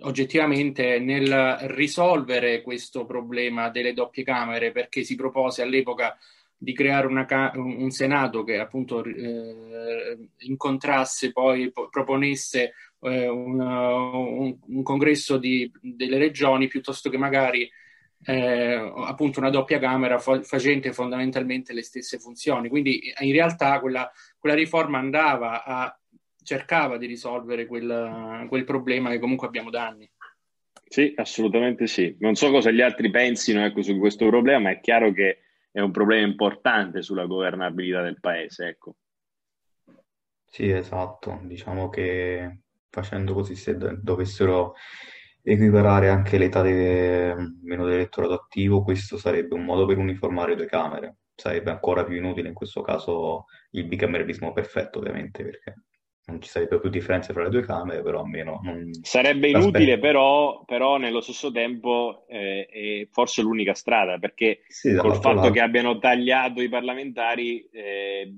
oggettivamente 0.00 0.98
nel 0.98 1.56
risolvere 1.68 2.62
questo 2.62 3.04
problema 3.04 3.68
delle 3.68 3.92
doppie 3.92 4.24
camere 4.24 4.72
perché 4.72 5.02
si 5.04 5.14
propose 5.14 5.62
all'epoca 5.62 6.16
di 6.58 6.72
creare 6.72 7.06
una, 7.06 7.26
un 7.54 7.90
Senato 7.90 8.42
che 8.42 8.58
appunto 8.58 9.04
eh, 9.04 10.30
incontrasse 10.38 11.32
poi 11.32 11.70
proponesse 11.90 12.72
eh, 13.00 13.28
un, 13.28 13.60
un, 13.60 14.56
un, 14.66 14.82
congresso 14.82 15.36
di, 15.36 15.70
delle 15.80 16.16
regioni 16.16 16.66
piuttosto 16.66 17.10
che 17.10 17.18
magari 17.18 17.70
eh, 18.24 18.92
appunto 18.96 19.38
una 19.38 19.50
doppia 19.50 19.78
camera 19.78 20.18
fo- 20.18 20.42
facente 20.42 20.92
fondamentalmente 20.92 21.74
le 21.74 21.82
stesse 21.82 22.18
funzioni. 22.18 22.68
Quindi 22.68 23.12
in 23.20 23.32
realtà 23.32 23.78
quella, 23.80 24.10
quella 24.38 24.56
riforma 24.56 24.98
andava 24.98 25.62
a 25.62 25.98
cercava 26.46 26.96
di 26.96 27.06
risolvere 27.06 27.66
quel, 27.66 28.46
quel, 28.48 28.64
problema 28.64 29.10
che 29.10 29.18
comunque 29.18 29.48
abbiamo 29.48 29.68
da 29.68 29.88
anni. 29.88 30.08
Sì, 30.88 31.12
assolutamente 31.16 31.88
sì. 31.88 32.16
Non 32.20 32.36
so 32.36 32.50
cosa 32.50 32.70
gli 32.70 32.80
altri 32.80 33.10
pensino 33.10 33.64
ecco, 33.64 33.82
su 33.82 33.98
questo 33.98 34.26
problema, 34.28 34.60
ma 34.60 34.70
è 34.70 34.80
chiaro 34.80 35.12
che 35.12 35.40
è 35.72 35.80
un 35.80 35.90
problema 35.90 36.24
importante 36.24 37.02
sulla 37.02 37.26
governabilità 37.26 38.00
del 38.02 38.20
paese. 38.20 38.68
Ecco. 38.68 38.94
Sì, 40.44 40.70
esatto. 40.70 41.40
Diciamo 41.42 41.88
che 41.88 42.60
facendo 42.88 43.34
così, 43.34 43.56
se 43.56 43.76
dovessero 43.76 44.74
equiparare 45.42 46.08
anche 46.08 46.38
l'età 46.38 46.62
de... 46.62 47.34
meno 47.62 47.84
dell'elettorato 47.84 48.34
attivo, 48.34 48.82
questo 48.84 49.18
sarebbe 49.18 49.54
un 49.54 49.64
modo 49.64 49.84
per 49.84 49.98
uniformare 49.98 50.50
le 50.50 50.56
due 50.56 50.66
Camere. 50.66 51.16
Sarebbe 51.34 51.70
ancora 51.70 52.04
più 52.04 52.16
inutile 52.16 52.48
in 52.48 52.54
questo 52.54 52.82
caso 52.82 53.46
il 53.72 53.84
bicameralismo 53.86 54.52
perfetto, 54.52 55.00
ovviamente, 55.00 55.42
perché 55.44 55.74
non 56.28 56.40
ci 56.40 56.48
sarebbe 56.48 56.80
più 56.80 56.90
differenza 56.90 57.32
tra 57.32 57.44
le 57.44 57.50
due 57.50 57.62
camere, 57.62 58.02
però 58.02 58.20
almeno 58.20 58.58
non... 58.64 58.90
Sarebbe 59.02 59.48
inutile, 59.48 59.98
però, 59.98 60.64
però, 60.64 60.96
nello 60.96 61.20
stesso 61.20 61.52
tempo 61.52 62.24
eh, 62.28 62.66
è 62.66 63.08
forse 63.12 63.42
l'unica 63.42 63.74
strada, 63.74 64.18
perché 64.18 64.62
sì, 64.66 64.94
col 64.96 65.14
fatto 65.14 65.36
lato. 65.36 65.50
che 65.52 65.60
abbiano 65.60 65.98
tagliato 65.98 66.60
i 66.62 66.68
parlamentari, 66.68 67.64
eh, 67.70 68.28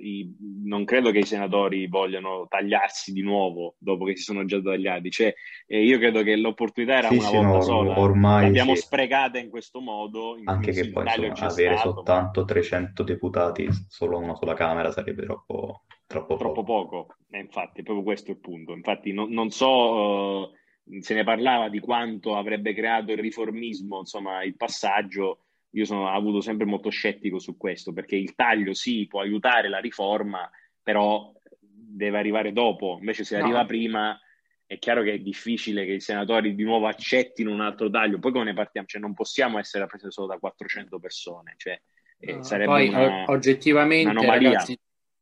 i, 0.00 0.34
non 0.64 0.84
credo 0.84 1.12
che 1.12 1.18
i 1.18 1.24
senatori 1.24 1.86
vogliano 1.86 2.46
tagliarsi 2.48 3.12
di 3.12 3.22
nuovo 3.22 3.76
dopo 3.78 4.04
che 4.04 4.16
si 4.16 4.24
sono 4.24 4.44
già 4.44 4.60
tagliati. 4.60 5.08
Cioè, 5.08 5.32
eh, 5.68 5.84
io 5.84 5.98
credo 5.98 6.24
che 6.24 6.34
l'opportunità 6.34 6.98
era 6.98 7.08
sì, 7.08 7.18
una 7.18 7.28
sì, 7.28 7.36
volta 7.36 7.52
no, 7.52 7.60
sola. 7.60 8.00
Ormai 8.00 8.44
L'abbiamo 8.46 8.74
sprecata 8.74 9.38
in 9.38 9.48
questo 9.48 9.78
modo. 9.78 10.36
In 10.36 10.48
Anche 10.48 10.72
che 10.72 10.90
poi 10.90 11.04
insomma, 11.04 11.50
avere 11.52 11.76
stato, 11.76 11.94
soltanto 11.94 12.44
300 12.44 13.04
deputati 13.04 13.68
solo 13.86 14.18
una 14.18 14.34
sola 14.34 14.54
Camera 14.54 14.90
sarebbe 14.90 15.22
troppo 15.22 15.82
Troppo, 16.08 16.36
troppo 16.36 16.64
poco. 16.64 16.88
poco. 16.88 17.16
Eh, 17.30 17.38
infatti, 17.38 17.82
proprio 17.82 18.02
questo 18.02 18.30
è 18.30 18.34
il 18.34 18.40
punto. 18.40 18.72
Infatti, 18.72 19.12
no, 19.12 19.26
non 19.28 19.50
so, 19.50 20.50
uh, 20.82 21.00
se 21.00 21.12
ne 21.12 21.22
parlava 21.22 21.68
di 21.68 21.80
quanto 21.80 22.34
avrebbe 22.34 22.72
creato 22.72 23.12
il 23.12 23.18
riformismo, 23.18 23.98
insomma, 23.98 24.42
il 24.42 24.56
passaggio. 24.56 25.42
Io 25.72 25.84
sono 25.84 26.08
avuto 26.08 26.40
sempre 26.40 26.64
molto 26.64 26.88
scettico 26.88 27.38
su 27.38 27.58
questo, 27.58 27.92
perché 27.92 28.16
il 28.16 28.34
taglio 28.34 28.72
sì 28.72 29.06
può 29.06 29.20
aiutare 29.20 29.68
la 29.68 29.80
riforma, 29.80 30.50
però 30.82 31.30
deve 31.60 32.16
arrivare 32.16 32.54
dopo. 32.54 32.96
Invece, 32.98 33.24
se 33.24 33.36
no. 33.36 33.44
arriva 33.44 33.66
prima, 33.66 34.18
è 34.64 34.78
chiaro 34.78 35.02
che 35.02 35.12
è 35.12 35.18
difficile 35.18 35.84
che 35.84 35.92
i 35.92 36.00
senatori 36.00 36.54
di 36.54 36.64
nuovo 36.64 36.86
accettino 36.86 37.52
un 37.52 37.60
altro 37.60 37.90
taglio. 37.90 38.18
Poi 38.18 38.32
come 38.32 38.44
ne 38.44 38.54
partiamo? 38.54 38.86
Cioè, 38.86 38.98
non 38.98 39.12
possiamo 39.12 39.58
essere 39.58 39.80
rappresentati 39.82 40.18
solo 40.18 40.32
da 40.32 40.38
400 40.38 40.98
persone. 40.98 41.52
Cioè, 41.58 41.78
eh, 42.20 42.42
sarebbe 42.42 42.70
poi, 42.70 42.88
una, 42.88 43.24
oggettivamente, 43.26 44.08
un'anomalia. 44.08 44.52
Ragazzi, 44.52 44.80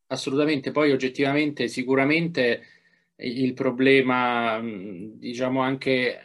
Assolutamente, 0.09 0.71
poi 0.71 0.92
oggettivamente 0.92 1.66
sicuramente 1.69 2.62
il 3.19 3.55
problema, 3.55 4.61
diciamo 4.62 5.62
anche 5.62 6.21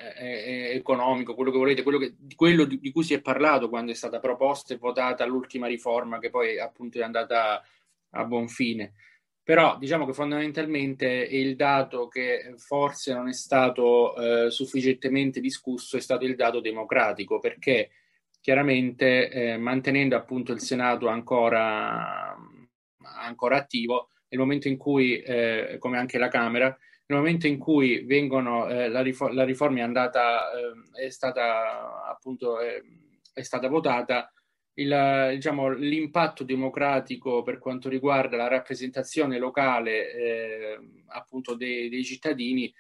economico, 0.74 1.36
quello 1.36 1.52
che 1.52 1.58
volete, 1.58 1.84
quello, 1.84 1.98
che, 1.98 2.16
quello 2.36 2.66
di, 2.66 2.80
di, 2.80 2.92
cui 2.92 3.04
si 3.04 3.14
è 3.14 3.22
parlato 3.22 3.70
quando 3.70 3.92
è 3.92 3.96
stata 3.96 4.20
proposta 4.20 4.74
e 4.74 4.78
votata 4.78 5.26
l'ultima 5.26 5.68
riforma 5.68 6.20
che 6.20 6.30
poi 6.30 6.60
appunto 6.60 7.00
è 7.00 7.04
andata 7.04 7.64
a 8.12 8.26
buon 8.26 8.48
fine. 8.50 8.94
Però 9.44 9.78
diciamo 9.78 10.06
che 10.06 10.14
fondamentalmente 10.14 11.08
il 11.08 11.56
dato 11.56 12.08
che 12.08 12.54
forse 12.58 13.14
non 13.14 13.28
è 13.30 13.34
stato 13.34 14.16
eh, 14.16 14.52
sufficientemente 14.52 15.40
discusso 15.40 15.98
è 15.98 16.02
stato 16.02 16.26
il 16.26 16.36
dato 16.36 16.60
democratico, 16.60 17.40
perché 17.40 17.90
chiaramente 18.40 19.30
eh, 19.30 19.58
mantenendo 19.58 20.16
appunto 20.16 20.52
il 20.52 20.60
Senato 20.60 21.08
ancora 21.08 22.36
ancora 23.22 23.58
attivo, 23.58 24.10
nel 24.30 24.40
momento 24.40 24.68
in 24.68 24.78
cui, 24.78 25.22
eh, 25.22 25.78
come 25.80 25.98
anche 25.98 26.18
la 26.18 26.28
Camera, 26.28 26.76
nel 27.06 27.20
momento 27.20 27.48
in 27.48 27.58
cui 27.58 28.04
vengono, 28.04 28.68
eh, 28.68 28.88
la, 28.88 29.02
rifor- 29.02 29.34
la, 29.34 29.44
riforma 29.44 29.80
è 29.80 29.82
andata, 29.82 30.52
eh, 30.52 31.06
è 31.06 31.10
stata 31.10 32.08
appunto 32.10 32.60
eh, 32.62 32.82
è 33.34 33.42
stata 33.42 33.68
votata, 33.68 34.32
il, 34.76 35.32
diciamo, 35.34 35.70
l'impatto 35.70 36.44
democratico 36.44 37.44
per 37.44 37.60
quanto 37.60 37.90
riguarda 37.90 38.38
la 38.38 38.48
rappresentazione 38.48 39.38
locale 39.38 40.14
eh, 40.14 40.80
appunto 41.08 41.56
dei, 41.56 41.90
dei, 41.90 42.04
cittadini 42.04 42.74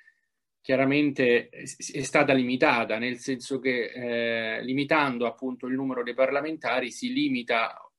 chiaramente 0.62 1.50
è 1.50 2.04
stata 2.04 2.34
limitata, 2.34 2.98
nel 2.98 3.18
senso 3.18 3.60
che 3.60 3.92
eh, 3.92 4.64
limitando 4.64 5.26
appunto 5.26 5.68
il 5.68 5.74
numero 5.74 6.04
dei 6.04 6.14
parlamentari 6.14 6.92
si 6.92 7.12
limita 7.12 7.91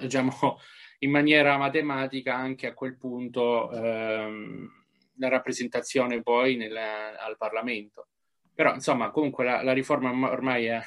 diciamo, 0.00 0.32
in 1.00 1.10
maniera 1.10 1.56
matematica 1.56 2.34
anche 2.34 2.68
a 2.68 2.74
quel 2.74 2.96
punto 2.96 3.70
ehm, 3.70 4.68
la 5.16 5.28
rappresentazione 5.28 6.22
poi 6.22 6.56
nel, 6.56 6.76
al 6.76 7.36
Parlamento. 7.36 8.08
Però 8.54 8.74
insomma 8.74 9.10
comunque 9.10 9.44
la, 9.44 9.62
la 9.62 9.72
riforma 9.72 10.10
ormai 10.30 10.66
è, 10.66 10.80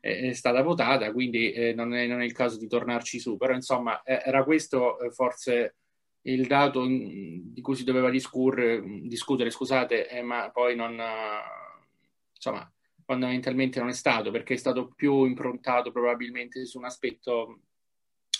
è, 0.00 0.32
stata 0.32 0.62
votata, 0.62 1.12
quindi 1.12 1.52
eh, 1.52 1.72
non, 1.72 1.94
è, 1.94 2.06
non, 2.06 2.20
è, 2.20 2.24
il 2.24 2.32
caso 2.32 2.58
di 2.58 2.66
tornarci 2.66 3.18
su, 3.18 3.36
però 3.36 3.54
insomma 3.54 4.02
era 4.04 4.44
questo 4.44 4.98
eh, 5.00 5.10
forse 5.10 5.76
il 6.22 6.46
dato 6.46 6.84
di 6.84 7.60
cui 7.62 7.76
si 7.76 7.84
doveva 7.84 8.10
discutere, 8.10 8.82
discutere 9.02 9.50
scusate, 9.50 10.08
eh, 10.08 10.22
ma 10.22 10.50
poi 10.50 10.74
non, 10.74 11.00
insomma, 12.34 12.68
fondamentalmente 13.04 13.78
non 13.78 13.88
è 13.88 13.92
stato, 13.92 14.32
perché 14.32 14.54
è 14.54 14.56
stato 14.56 14.88
più 14.94 15.24
improntato 15.24 15.92
probabilmente 15.92 16.66
su 16.66 16.78
un 16.78 16.84
aspetto 16.86 17.60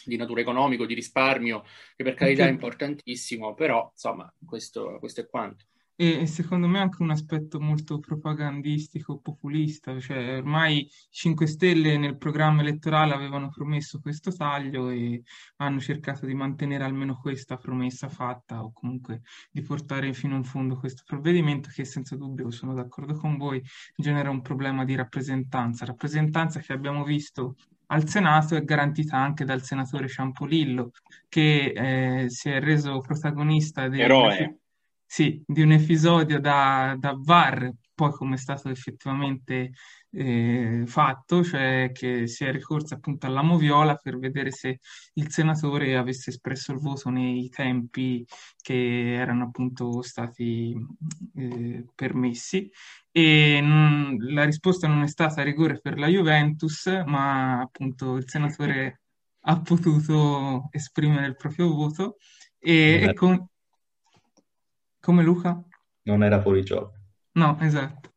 di 0.08 0.16
natura 0.16 0.40
economico, 0.40 0.86
di 0.86 0.94
risparmio, 0.94 1.64
che 1.94 2.04
per 2.04 2.14
carità 2.14 2.46
è 2.46 2.50
importantissimo, 2.50 3.54
però 3.54 3.88
insomma 3.92 4.32
questo, 4.44 4.96
questo 4.98 5.20
è 5.20 5.26
quanto. 5.26 5.64
E 5.98 6.26
secondo 6.26 6.66
me 6.68 6.78
anche 6.78 7.00
un 7.00 7.10
aspetto 7.10 7.58
molto 7.58 7.98
propagandistico, 8.00 9.18
populista, 9.18 9.98
cioè 9.98 10.36
ormai 10.36 10.86
5 11.08 11.46
Stelle 11.46 11.96
nel 11.96 12.18
programma 12.18 12.60
elettorale 12.60 13.14
avevano 13.14 13.48
promesso 13.48 13.98
questo 13.98 14.30
taglio 14.30 14.90
e 14.90 15.22
hanno 15.56 15.80
cercato 15.80 16.26
di 16.26 16.34
mantenere 16.34 16.84
almeno 16.84 17.18
questa 17.18 17.56
promessa 17.56 18.10
fatta 18.10 18.62
o 18.62 18.72
comunque 18.72 19.22
di 19.50 19.62
portare 19.62 20.12
fino 20.12 20.36
in 20.36 20.44
fondo 20.44 20.76
questo 20.76 21.02
provvedimento 21.06 21.70
che 21.72 21.86
senza 21.86 22.14
dubbio, 22.14 22.50
sono 22.50 22.74
d'accordo 22.74 23.14
con 23.14 23.38
voi, 23.38 23.62
genera 23.96 24.28
un 24.28 24.42
problema 24.42 24.84
di 24.84 24.94
rappresentanza, 24.94 25.86
rappresentanza 25.86 26.60
che 26.60 26.74
abbiamo 26.74 27.04
visto 27.04 27.56
al 27.86 28.08
Senato 28.08 28.56
è 28.56 28.64
garantita 28.64 29.16
anche 29.16 29.44
dal 29.44 29.62
senatore 29.62 30.08
Ciampolillo 30.08 30.90
che 31.28 31.72
eh, 31.74 32.30
si 32.30 32.50
è 32.50 32.60
reso 32.60 33.00
protagonista. 33.00 33.84
Eroe 33.84 34.58
sì, 35.06 35.40
di 35.46 35.62
un 35.62 35.70
episodio 35.70 36.40
da, 36.40 36.96
da 36.98 37.14
VAR, 37.16 37.72
poi 37.96 38.12
come 38.12 38.34
è 38.34 38.38
stato 38.38 38.68
effettivamente 38.68 39.72
eh, 40.10 40.84
fatto, 40.86 41.42
cioè 41.42 41.90
che 41.92 42.26
si 42.26 42.44
è 42.44 42.52
ricorso 42.52 42.94
appunto 42.94 43.26
alla 43.26 43.42
moviola 43.42 43.96
per 43.96 44.18
vedere 44.18 44.50
se 44.50 44.80
il 45.14 45.30
senatore 45.30 45.96
avesse 45.96 46.28
espresso 46.30 46.72
il 46.72 46.78
voto 46.78 47.08
nei 47.08 47.48
tempi 47.48 48.24
che 48.60 49.14
erano 49.14 49.44
appunto 49.44 50.02
stati 50.02 50.76
eh, 51.36 51.86
permessi 51.94 52.70
e 53.10 53.60
non, 53.62 54.18
la 54.18 54.44
risposta 54.44 54.86
non 54.86 55.02
è 55.02 55.08
stata 55.08 55.40
a 55.40 55.44
rigore 55.44 55.80
per 55.80 55.98
la 55.98 56.08
Juventus, 56.08 56.86
ma 57.06 57.60
appunto 57.60 58.16
il 58.16 58.28
senatore 58.28 59.00
ha 59.40 59.60
potuto 59.62 60.68
esprimere 60.70 61.28
il 61.28 61.36
proprio 61.36 61.72
voto 61.72 62.16
e, 62.58 63.00
e 63.04 63.14
con, 63.14 63.48
come 65.00 65.22
Luca? 65.22 65.58
Non 66.02 66.22
era 66.22 66.42
fuori 66.42 66.62
gioco. 66.62 66.95
No, 67.36 67.58
esatto. 67.60 68.12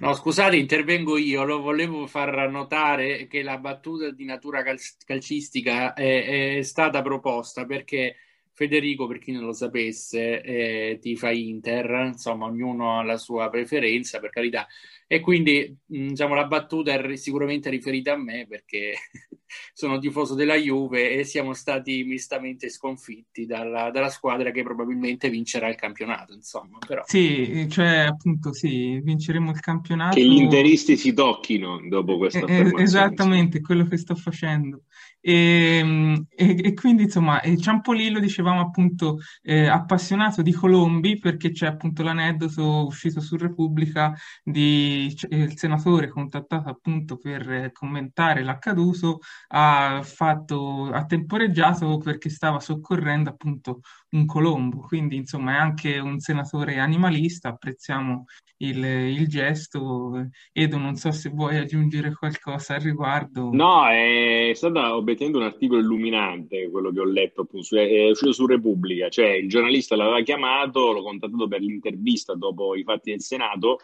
No, 0.00 0.14
scusate, 0.14 0.56
intervengo 0.56 1.16
io. 1.16 1.44
Lo 1.44 1.60
volevo 1.60 2.06
far 2.06 2.48
notare 2.48 3.26
che 3.26 3.42
la 3.42 3.58
battuta 3.58 4.10
di 4.10 4.24
natura 4.24 4.62
cal- 4.62 4.78
calcistica 5.04 5.92
è, 5.92 6.58
è, 6.58 6.62
stata 6.62 7.02
proposta 7.02 7.64
perché 7.66 8.16
Federico, 8.56 9.06
per 9.06 9.18
chi 9.18 9.32
non 9.32 9.44
lo 9.44 9.52
sapesse, 9.52 10.40
eh, 10.40 10.98
tifa 10.98 11.30
Inter, 11.30 12.06
insomma, 12.06 12.46
ognuno 12.46 12.98
ha 12.98 13.02
la 13.02 13.18
sua 13.18 13.50
preferenza, 13.50 14.18
per 14.18 14.30
carità. 14.30 14.66
E 15.06 15.20
quindi, 15.20 15.76
diciamo, 15.84 16.34
la 16.34 16.46
battuta 16.46 16.94
è 16.94 17.16
sicuramente 17.16 17.68
riferita 17.68 18.14
a 18.14 18.16
me 18.16 18.46
perché 18.48 18.94
sono 19.74 19.98
tifoso 19.98 20.34
della 20.34 20.54
Juve 20.54 21.10
e 21.10 21.24
siamo 21.24 21.52
stati 21.52 22.02
mistamente 22.04 22.70
sconfitti 22.70 23.44
dalla, 23.44 23.90
dalla, 23.90 24.08
squadra 24.08 24.50
che 24.50 24.62
probabilmente 24.62 25.28
vincerà 25.28 25.68
il 25.68 25.76
campionato, 25.76 26.32
insomma. 26.32 26.78
Però. 26.78 27.02
Sì, 27.04 27.68
cioè 27.68 28.06
appunto 28.08 28.54
sì, 28.54 28.98
vinceremo 29.00 29.50
il 29.50 29.60
campionato. 29.60 30.16
Che 30.16 30.24
gli 30.24 30.40
interisti 30.40 30.96
si 30.96 31.12
tocchino 31.12 31.78
dopo 31.90 32.16
questa 32.16 32.46
eh, 32.46 32.72
Esattamente, 32.78 33.60
quello 33.60 33.86
che 33.86 33.98
sto 33.98 34.14
facendo. 34.14 34.84
E, 35.28 35.78
ehm, 35.78 36.26
e, 36.30 36.56
e, 36.66 36.74
quindi 36.74 37.02
insomma 37.02 37.40
Ciampolillo 37.40 38.20
dicevamo 38.20 38.60
appunto 38.60 39.18
eh, 39.42 39.66
appassionato 39.66 40.40
di 40.40 40.52
Colombi 40.52 41.18
perché 41.18 41.50
c'è 41.50 41.66
appunto 41.66 42.04
l'aneddoto 42.04 42.86
uscito 42.86 43.20
su 43.20 43.36
Repubblica 43.36 44.14
di 44.44 45.12
eh, 45.28 45.38
il 45.38 45.58
senatore 45.58 46.10
contattato 46.10 46.68
appunto 46.68 47.16
per 47.16 47.72
commentare 47.72 48.44
l'accaduto 48.44 49.18
ha 49.48 50.00
fatto 50.04 50.90
ha 50.92 51.04
temporeggiato 51.06 51.98
perché 51.98 52.30
stava 52.30 52.60
soccorrendo 52.60 53.30
appunto 53.30 53.80
un 54.10 54.26
colombo 54.26 54.78
quindi 54.78 55.16
insomma 55.16 55.54
è 55.54 55.58
anche 55.58 55.98
un 55.98 56.20
senatore 56.20 56.78
animalista 56.78 57.48
apprezziamo 57.48 58.26
il, 58.58 58.82
il 58.82 59.28
gesto. 59.28 60.28
Edo, 60.52 60.78
non 60.78 60.96
so 60.96 61.10
se 61.10 61.28
vuoi 61.28 61.58
aggiungere 61.58 62.14
qualcosa 62.14 62.74
al 62.74 62.80
riguardo. 62.80 63.50
No, 63.52 63.86
è 63.88 64.52
stato 64.54 64.78
obiettivamente 64.94 65.15
un 65.24 65.42
articolo 65.42 65.80
illuminante 65.80 66.68
quello 66.70 66.92
che 66.92 67.00
ho 67.00 67.04
letto, 67.04 67.42
appunto, 67.42 67.76
è 67.76 68.10
uscito 68.10 68.32
su 68.32 68.46
Repubblica, 68.46 69.08
cioè 69.08 69.28
il 69.28 69.48
giornalista 69.48 69.96
l'aveva 69.96 70.20
chiamato, 70.22 70.92
l'ho 70.92 71.02
contattato 71.02 71.48
per 71.48 71.60
l'intervista 71.60 72.34
dopo 72.34 72.74
i 72.74 72.82
fatti 72.82 73.10
del 73.10 73.20
Senato 73.20 73.78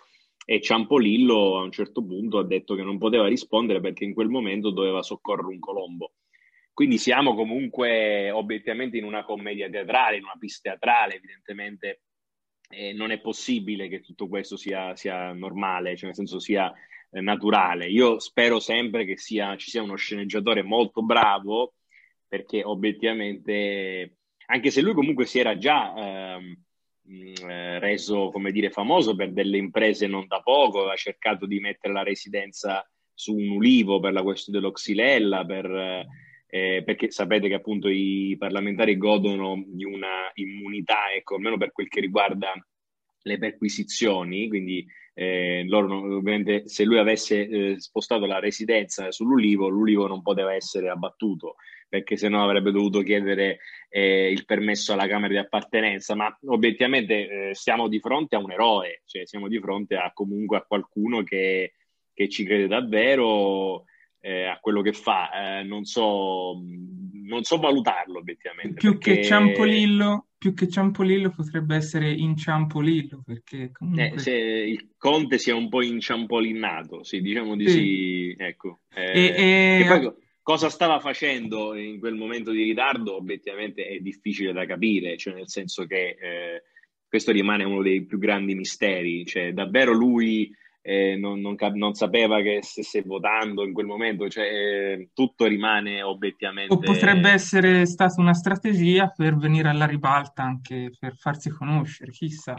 e 0.45 0.61
Ciampolillo 0.61 1.59
a 1.59 1.63
un 1.63 1.71
certo 1.71 2.05
punto 2.05 2.39
ha 2.39 2.45
detto 2.45 2.75
che 2.75 2.83
non 2.83 2.99
poteva 2.99 3.29
rispondere 3.29 3.81
perché 3.81 4.05
in 4.05 4.15
quel 4.15 4.29
momento 4.29 4.71
doveva 4.71 5.03
soccorrere 5.03 5.49
un 5.49 5.59
colombo. 5.59 6.13
Quindi 6.73 6.99
siamo 6.99 7.35
comunque 7.35 8.31
obiettivamente 8.31 8.97
in 8.97 9.05
una 9.05 9.25
commedia 9.25 9.69
teatrale, 9.69 10.17
in 10.17 10.25
una 10.25 10.37
pista 10.39 10.71
teatrale, 10.71 11.17
evidentemente 11.17 12.03
eh, 12.71 12.93
non 12.93 13.11
è 13.11 13.21
possibile 13.21 13.89
che 13.89 14.01
tutto 14.01 14.27
questo 14.27 14.57
sia, 14.57 14.97
sia 14.97 15.33
normale, 15.33 15.97
cioè 15.97 16.07
nel 16.07 16.15
senso 16.15 16.39
sia 16.39 16.73
eh, 17.13 17.21
naturale. 17.21 17.89
Io 17.89 18.19
spero 18.19 18.59
sempre 18.59 19.05
che 19.05 19.17
sia, 19.17 19.57
ci 19.57 19.71
sia 19.71 19.83
uno 19.83 19.97
sceneggiatore 19.97 20.63
molto 20.63 21.03
bravo, 21.03 21.75
perché 22.27 22.65
obiettivamente, 22.65 24.17
anche 24.47 24.71
se 24.71 24.81
lui 24.81 24.95
comunque 24.95 25.27
si 25.27 25.39
era 25.39 25.59
già 25.59 25.95
ehm, 25.95 26.57
eh, 27.49 27.79
reso, 27.79 28.31
come 28.31 28.53
dire, 28.53 28.71
famoso 28.71 29.15
per 29.15 29.33
delle 29.33 29.59
imprese 29.59 30.07
non 30.07 30.27
da 30.27 30.41
poco, 30.41 30.81
aveva 30.81 30.97
cercato 30.97 31.47
di 31.47 31.61
mettere 31.61 31.93
la 31.93 32.03
residenza 32.03 32.85
su 33.13 33.35
un 33.37 33.51
ulivo 33.51 34.01
per 34.01 34.13
la 34.13 34.23
questione 34.23 34.59
dell'Oxilella, 34.59 35.45
per, 35.45 36.07
eh, 36.47 36.83
perché 36.85 37.11
sapete 37.11 37.49
che 37.49 37.55
appunto 37.55 37.89
i 37.89 38.37
parlamentari 38.39 38.97
godono 38.97 39.63
di 39.67 39.85
una 39.85 40.31
immunità, 40.35 41.13
ecco, 41.13 41.35
almeno 41.35 41.59
per 41.59 41.73
quel 41.73 41.89
che 41.89 42.01
riguarda 42.01 42.53
le 43.23 43.39
perquisizioni, 43.39 44.49
quindi 44.49 44.87
eh, 45.15 45.65
loro 45.67 46.17
ovviamente 46.17 46.69
se 46.69 46.85
lui 46.85 46.99
avesse 46.99 47.49
eh, 47.49 47.81
spostato 47.81 48.27
la 48.27 48.39
residenza 48.39 49.11
sull'ulivo, 49.11 49.69
l'ulivo 49.69 50.07
non 50.07 50.23
poteva 50.23 50.55
essere 50.55 50.89
abbattuto 50.89 51.57
perché 51.93 52.17
sennò 52.17 52.43
avrebbe 52.43 52.71
dovuto 52.71 53.03
chiedere 53.03 53.59
eh, 53.91 54.31
il 54.31 54.47
permesso 54.47 54.95
alla 54.95 55.07
Camera 55.07 55.35
di 55.35 55.39
appartenenza, 55.39 56.15
ma 56.15 56.35
obiettivamente 56.47 57.51
eh, 57.51 57.55
siamo 57.55 57.87
di 57.87 58.01
fronte 58.01 58.35
a 58.35 58.39
un 58.39 58.51
eroe, 58.51 59.03
cioè 59.05 59.27
siamo 59.27 59.47
di 59.47 59.61
fronte 59.61 59.97
a 59.97 60.11
comunque 60.15 60.57
a 60.57 60.65
qualcuno 60.67 61.23
che, 61.23 61.75
che 62.15 62.31
ci 62.31 62.45
crede 62.45 62.67
davvero 62.67 63.85
eh, 64.21 64.45
a 64.45 64.59
quello 64.59 64.81
che 64.81 64.95
fa, 64.95 65.59
eh, 65.59 65.65
non 65.65 65.85
so, 65.85 66.63
non 67.25 67.43
so 67.43 67.59
valutarlo 67.59 68.21
obiettivamente. 68.21 68.81
Più 68.81 68.97
perché... 68.97 69.17
che 69.17 69.25
Ciampolillo, 69.25 70.29
più 70.43 70.55
che 70.55 70.69
Ciampolillo 70.69 71.31
potrebbe 71.31 71.77
essere 71.77 72.11
inciampolillo, 72.11 73.23
perché 73.25 73.71
comunque... 73.71 74.15
Eh, 74.15 74.19
se 74.19 74.33
il 74.33 74.89
Conte 74.97 75.39
sia 75.39 75.55
un 75.55 75.69
po' 75.69 75.85
inciampolinato, 75.85 77.05
sì, 77.05 77.21
diciamo 77.21 77.55
di 77.55 77.69
sì, 77.69 77.79
sì 77.79 78.35
ecco. 78.37 78.81
Eh, 78.93 79.13
e, 79.13 79.83
e... 79.83 79.85
Poi, 79.87 80.13
cosa 80.43 80.69
stava 80.69 80.99
facendo 80.99 81.77
in 81.77 82.01
quel 82.01 82.17
momento 82.17 82.51
di 82.51 82.65
ritardo, 82.65 83.15
obiettivamente 83.15 83.87
è 83.87 84.01
difficile 84.01 84.53
da 84.53 84.67
capire, 84.67 85.17
cioè 85.17 85.35
nel 85.35 85.49
senso 85.49 85.87
che 85.87 86.17
eh, 86.21 86.63
questo 87.07 87.31
rimane 87.31 87.63
uno 87.63 87.81
dei 87.81 88.05
più 88.05 88.19
grandi 88.19 88.57
misteri, 88.57 89.25
cioè 89.25 89.53
davvero 89.53 89.93
lui 89.93 90.53
eh, 90.83 91.17
non, 91.17 91.41
non, 91.41 91.57
non, 91.75 91.95
sapeva 91.95 92.43
che 92.43 92.59
stesse 92.63 93.03
votando 93.03 93.65
in 93.65 93.73
quel 93.73 93.87
momento, 93.87 94.29
cioè 94.29 94.45
eh, 94.45 95.09
tutto 95.15 95.47
rimane 95.47 96.03
obiettivamente... 96.03 96.75
O 96.75 96.79
potrebbe 96.79 97.31
essere 97.31 97.87
stata 97.87 98.21
una 98.21 98.35
strategia 98.35 99.07
per 99.09 99.37
venire 99.37 99.69
alla 99.69 99.87
ribalta 99.87 100.43
anche 100.43 100.91
per 100.99 101.17
farsi 101.17 101.51
conoscere, 101.51 102.11
chissà. 102.11 102.57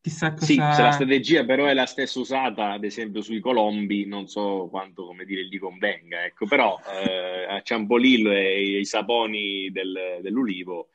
Chissà 0.00 0.32
cosa... 0.32 0.46
Sì, 0.46 0.54
se 0.54 0.82
la 0.82 0.90
strategia 0.92 1.44
però 1.44 1.66
è 1.66 1.74
la 1.74 1.84
stessa 1.84 2.18
usata, 2.18 2.72
ad 2.72 2.84
esempio, 2.84 3.20
sui 3.20 3.40
colombi, 3.40 4.06
non 4.06 4.26
so 4.26 4.68
quanto, 4.70 5.04
come 5.04 5.26
dire, 5.26 5.46
gli 5.46 5.58
convenga, 5.58 6.24
ecco, 6.24 6.46
però 6.46 6.80
eh, 7.04 7.44
a 7.44 7.60
Ciampolillo 7.60 8.30
e 8.30 8.78
i 8.78 8.86
saponi 8.86 9.70
del, 9.70 10.20
dell'ulivo, 10.22 10.88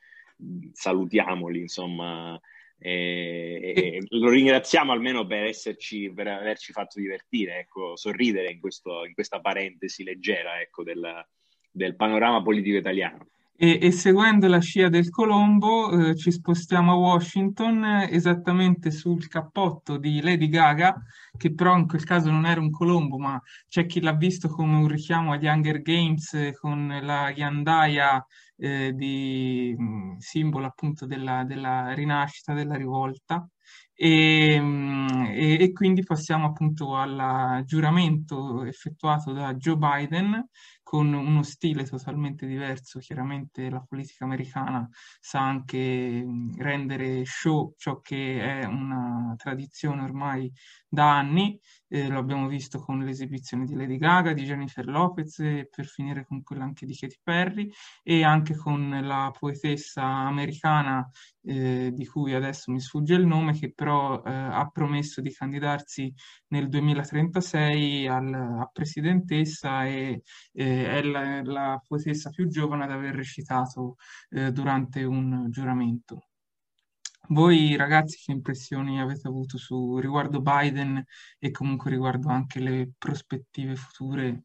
salutiamoli, 0.72 1.60
insomma, 1.60 2.40
e, 2.82 3.72
e 3.74 4.06
lo 4.10 4.28
ringraziamo 4.28 4.92
almeno 4.92 5.26
per, 5.26 5.44
esserci, 5.44 6.12
per 6.12 6.26
averci 6.26 6.72
fatto 6.72 7.00
divertire, 7.00 7.60
ecco, 7.60 7.96
sorridere 7.96 8.50
in, 8.50 8.60
questo, 8.60 9.04
in, 9.04 9.14
questa 9.14 9.40
parentesi 9.40 10.02
leggera 10.02 10.60
ecco, 10.60 10.82
del, 10.82 11.24
del 11.70 11.96
panorama 11.96 12.42
politico 12.42 12.76
italiano. 12.76 13.28
E, 13.64 13.78
e 13.80 13.92
seguendo 13.92 14.48
la 14.48 14.58
scia 14.58 14.88
del 14.88 15.08
Colombo 15.08 16.08
eh, 16.08 16.16
ci 16.16 16.32
spostiamo 16.32 16.90
a 16.90 16.94
Washington, 16.96 17.84
eh, 17.84 18.08
esattamente 18.10 18.90
sul 18.90 19.28
cappotto 19.28 19.98
di 19.98 20.20
Lady 20.20 20.48
Gaga, 20.48 21.00
che 21.36 21.54
però 21.54 21.76
in 21.76 21.86
quel 21.86 22.02
caso 22.02 22.28
non 22.28 22.44
era 22.44 22.60
un 22.60 22.72
Colombo, 22.72 23.18
ma 23.18 23.40
c'è 23.68 23.86
chi 23.86 24.00
l'ha 24.00 24.14
visto 24.14 24.48
come 24.48 24.74
un 24.78 24.88
richiamo 24.88 25.30
agli 25.30 25.46
Hunger 25.46 25.80
Games 25.80 26.34
eh, 26.34 26.56
con 26.58 26.88
la 27.02 27.30
ghiandaia 27.30 28.26
eh, 28.56 28.92
di 28.96 29.72
mh, 29.78 30.16
simbolo 30.18 30.66
appunto 30.66 31.06
della, 31.06 31.44
della 31.44 31.92
rinascita, 31.92 32.54
della 32.54 32.74
rivolta. 32.74 33.48
E, 33.94 34.60
e, 35.36 35.56
e, 35.60 35.72
quindi 35.72 36.02
passiamo 36.02 36.46
appunto 36.46 36.96
al 36.96 37.62
giuramento 37.64 38.64
effettuato 38.64 39.32
da 39.32 39.54
Joe 39.54 39.76
Biden 39.76 40.48
con 40.92 41.10
uno 41.14 41.42
stile 41.42 41.84
totalmente 41.84 42.44
diverso. 42.46 42.98
Chiaramente 42.98 43.70
la 43.70 43.80
politica 43.80 44.24
americana 44.26 44.86
sa 45.20 45.40
anche 45.40 46.22
rendere 46.58 47.24
show 47.24 47.72
ciò 47.78 48.00
che 48.00 48.60
è 48.60 48.66
una 48.66 49.32
tradizione 49.38 50.02
ormai 50.02 50.52
da 50.86 51.16
anni 51.16 51.58
eh, 51.92 52.08
lo 52.08 52.18
abbiamo 52.18 52.48
visto 52.48 52.78
con 52.78 53.00
l'esibizione 53.00 53.66
di 53.66 53.74
Lady 53.74 53.98
Gaga, 53.98 54.32
di 54.32 54.44
Jennifer 54.44 54.86
Lopez 54.86 55.40
e 55.40 55.68
per 55.70 55.84
finire 55.84 56.24
con 56.24 56.42
quella 56.42 56.64
anche 56.64 56.86
di 56.86 56.96
Katy 56.96 57.18
Perry 57.22 57.70
e 58.02 58.24
anche 58.24 58.56
con 58.56 58.98
la 59.02 59.30
poetessa 59.38 60.02
americana 60.02 61.06
eh, 61.42 61.90
di 61.92 62.06
cui 62.06 62.32
adesso 62.32 62.72
mi 62.72 62.80
sfugge 62.80 63.14
il 63.14 63.26
nome 63.26 63.52
che 63.52 63.72
però 63.74 64.22
eh, 64.24 64.30
ha 64.32 64.66
promesso 64.72 65.20
di 65.20 65.32
candidarsi 65.32 66.12
nel 66.48 66.68
2036 66.68 68.06
al, 68.08 68.32
a 68.32 68.70
presidentessa 68.72 69.84
e 69.84 70.22
eh, 70.52 70.86
è 70.86 71.02
la, 71.02 71.42
la, 71.42 71.82
poetessa 71.86 72.30
più 72.30 72.48
giovane 72.48 72.84
ad 72.84 72.90
aver 72.90 73.14
recitato 73.14 73.96
eh, 74.30 74.50
durante 74.50 75.04
un 75.04 75.48
giuramento. 75.50 76.28
Voi 77.28 77.76
ragazzi 77.76 78.18
che 78.24 78.32
impressioni 78.32 79.00
avete 79.00 79.28
avuto 79.28 79.56
su 79.56 79.98
riguardo 79.98 80.40
Biden 80.40 81.02
e 81.38 81.50
comunque 81.50 81.90
riguardo 81.90 82.28
anche 82.28 82.58
le 82.58 82.90
prospettive 82.98 83.76
future 83.76 84.42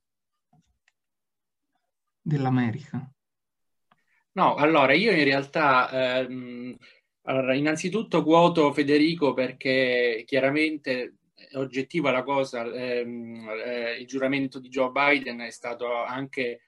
dell'America? 2.22 3.12
No, 4.34 4.56
allora 4.56 4.94
io 4.94 5.12
in 5.12 5.24
realtà 5.24 6.20
ehm, 6.20 6.76
allora, 7.24 7.56
innanzitutto 7.56 8.24
quoto 8.24 8.72
Federico 8.72 9.34
perché 9.34 10.24
chiaramente 10.26 11.16
è 11.34 11.58
oggettiva 11.58 12.12
la 12.12 12.24
cosa, 12.24 12.64
ehm, 12.64 13.50
eh, 13.66 13.98
il 14.00 14.06
giuramento 14.08 14.60
di 14.60 14.70
Joe 14.70 14.92
Biden 14.92 15.40
è 15.40 15.50
stato 15.50 15.92
anche 16.04 16.62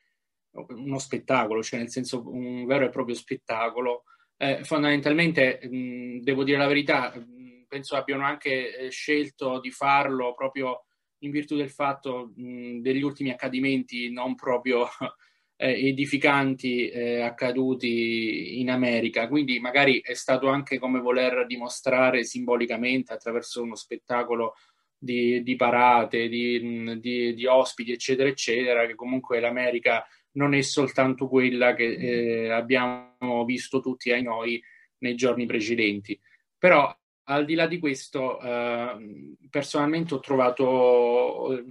uno 0.51 0.97
spettacolo, 0.97 1.61
cioè 1.61 1.79
nel 1.79 1.89
senso 1.89 2.27
un 2.27 2.65
vero 2.65 2.85
e 2.85 2.89
proprio 2.89 3.15
spettacolo 3.15 4.03
eh, 4.41 4.63
fondamentalmente, 4.63 5.59
mh, 5.61 6.21
devo 6.21 6.45
dire 6.45 6.57
la 6.57 6.67
verità, 6.67 7.13
mh, 7.13 7.65
penso 7.67 7.97
abbiano 7.97 8.23
anche 8.23 8.75
eh, 8.75 8.89
scelto 8.89 9.59
di 9.59 9.69
farlo 9.69 10.33
proprio 10.33 10.85
in 11.19 11.31
virtù 11.31 11.57
del 11.57 11.69
fatto 11.69 12.31
mh, 12.35 12.79
degli 12.79 13.01
ultimi 13.01 13.31
accadimenti 13.31 14.09
non 14.09 14.35
proprio 14.35 14.87
eh, 15.57 15.87
edificanti 15.89 16.87
eh, 16.87 17.19
accaduti 17.19 18.61
in 18.61 18.69
America. 18.71 19.27
Quindi 19.27 19.59
magari 19.59 19.99
è 19.99 20.13
stato 20.13 20.47
anche 20.47 20.79
come 20.79 21.01
voler 21.01 21.45
dimostrare 21.45 22.23
simbolicamente 22.23 23.11
attraverso 23.11 23.61
uno 23.61 23.75
spettacolo 23.75 24.55
di, 24.97 25.43
di 25.43 25.55
parate, 25.57 26.29
di, 26.29 26.97
di, 27.01 27.33
di 27.33 27.45
ospiti, 27.45 27.91
eccetera, 27.91 28.29
eccetera, 28.29 28.85
che 28.85 28.95
comunque 28.95 29.41
l'America 29.41 30.05
non 30.39 30.53
è 30.53 30.61
soltanto 30.61 31.27
quella 31.27 31.73
che 31.73 32.45
eh, 32.45 32.49
abbiamo 32.49 33.43
visto 33.45 33.81
tutti 33.81 34.11
ai 34.11 34.23
noi 34.23 34.61
nei 34.99 35.15
giorni 35.15 35.45
precedenti. 35.45 36.17
Però 36.57 36.97
al 37.23 37.45
di 37.45 37.55
là 37.55 37.67
di 37.67 37.77
questo, 37.77 38.39
eh, 38.39 39.35
personalmente 39.49 40.13
ho 40.13 40.19
trovato 40.19 41.53
eh, 41.53 41.63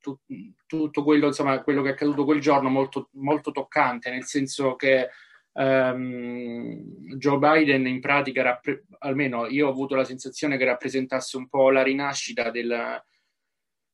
tu, 0.00 0.18
tutto 0.66 1.04
quello, 1.04 1.26
insomma, 1.26 1.62
quello 1.62 1.82
che 1.82 1.90
è 1.90 1.92
accaduto 1.92 2.24
quel 2.24 2.40
giorno 2.40 2.70
molto, 2.70 3.10
molto 3.12 3.50
toccante, 3.52 4.10
nel 4.10 4.24
senso 4.24 4.74
che 4.74 5.10
ehm, 5.52 7.16
Joe 7.16 7.38
Biden 7.38 7.86
in 7.86 8.00
pratica, 8.00 8.42
rappre- 8.42 8.84
almeno 9.00 9.46
io 9.46 9.66
ho 9.66 9.70
avuto 9.70 9.94
la 9.94 10.04
sensazione 10.04 10.56
che 10.56 10.64
rappresentasse 10.64 11.36
un 11.36 11.46
po' 11.48 11.70
la 11.70 11.82
rinascita 11.82 12.50
del, 12.50 13.02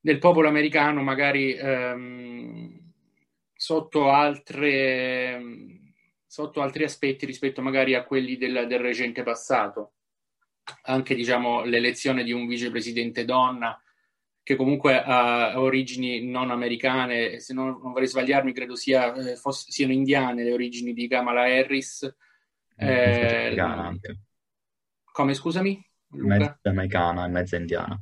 del 0.01 0.19
popolo 0.19 0.49
americano, 0.49 1.03
magari 1.03 1.53
ehm, 1.53 2.78
sotto, 3.59 4.09
altre, 4.09 5.43
sotto 6.25 6.63
altri 6.63 6.85
aspetti 6.85 7.27
rispetto 7.27 7.61
magari 7.61 7.95
a 7.95 8.05
quelli 8.05 8.37
del, 8.37 8.67
del 8.69 8.79
recente 8.79 9.25
passato. 9.25 9.95
Anche 10.83 11.17
diciamo, 11.17 11.65
l'elezione 11.65 12.23
di 12.23 12.31
un 12.31 12.47
vicepresidente 12.47 13.25
donna 13.25 13.83
che 14.45 14.55
comunque 14.55 15.03
ha 15.03 15.61
origini 15.61 16.25
non 16.25 16.51
americane, 16.51 17.41
se 17.41 17.53
non, 17.53 17.81
non 17.83 17.93
vorrei 17.93 18.07
sbagliarmi, 18.07 18.53
credo 18.53 18.77
sia, 18.77 19.13
eh, 19.13 19.37
fosse, 19.37 19.73
siano 19.73 19.93
indiane 19.93 20.45
le 20.45 20.53
origini 20.53 20.93
di 20.93 21.09
Kamala 21.09 21.43
Harris. 21.43 22.17
Eh, 22.77 23.59
anche. 23.59 24.21
Come 25.05 25.35
scusami? 25.35 25.85
Mezza 26.11 26.61
americana 26.63 27.27
e 27.27 27.29
mezza 27.29 27.57
indiana. 27.57 28.01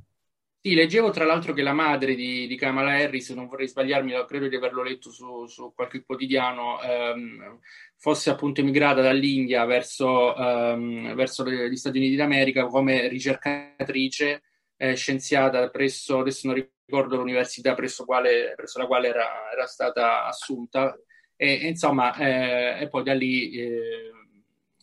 Sì, 0.67 0.75
leggevo 0.75 1.11
tra 1.11 1.25
l'altro 1.25 1.53
che 1.53 1.63
la 1.63 1.73
madre 1.73 2.17
di, 2.17 2.49
di 2.49 2.57
Kamala 2.57 2.95
Harris, 2.95 3.31
non 3.31 3.47
vorrei 3.47 3.69
sbagliarmi, 3.69 4.13
credo 4.27 4.49
di 4.49 4.57
averlo 4.57 4.83
letto 4.83 5.13
su, 5.13 5.47
su 5.47 5.73
qualche 5.73 6.03
quotidiano, 6.03 6.83
ehm, 6.83 7.61
fosse 7.95 8.31
appunto 8.31 8.63
emigrata 8.63 9.01
dall'India 9.01 9.65
verso, 9.65 10.35
ehm, 10.35 11.15
verso 11.15 11.49
gli 11.49 11.77
Stati 11.77 11.99
Uniti 11.99 12.17
d'America 12.17 12.67
come 12.67 13.07
ricercatrice 13.07 14.43
eh, 14.77 14.97
scienziata 14.97 15.71
presso, 15.71 16.19
adesso 16.19 16.49
non 16.49 16.57
ricordo 16.57 17.15
l'università 17.15 17.75
presso, 17.75 18.05
quale, 18.05 18.55
presso 18.57 18.81
la 18.81 18.89
quale 18.89 19.07
era, 19.07 19.53
era 19.53 19.67
stata 19.67 20.27
assunta, 20.27 20.99
e, 21.37 21.61
e 21.63 21.69
insomma, 21.69 22.13
eh, 22.17 22.83
e 22.83 22.89
poi 22.89 23.05
da 23.05 23.15
lì... 23.15 23.51
Eh, 23.53 24.11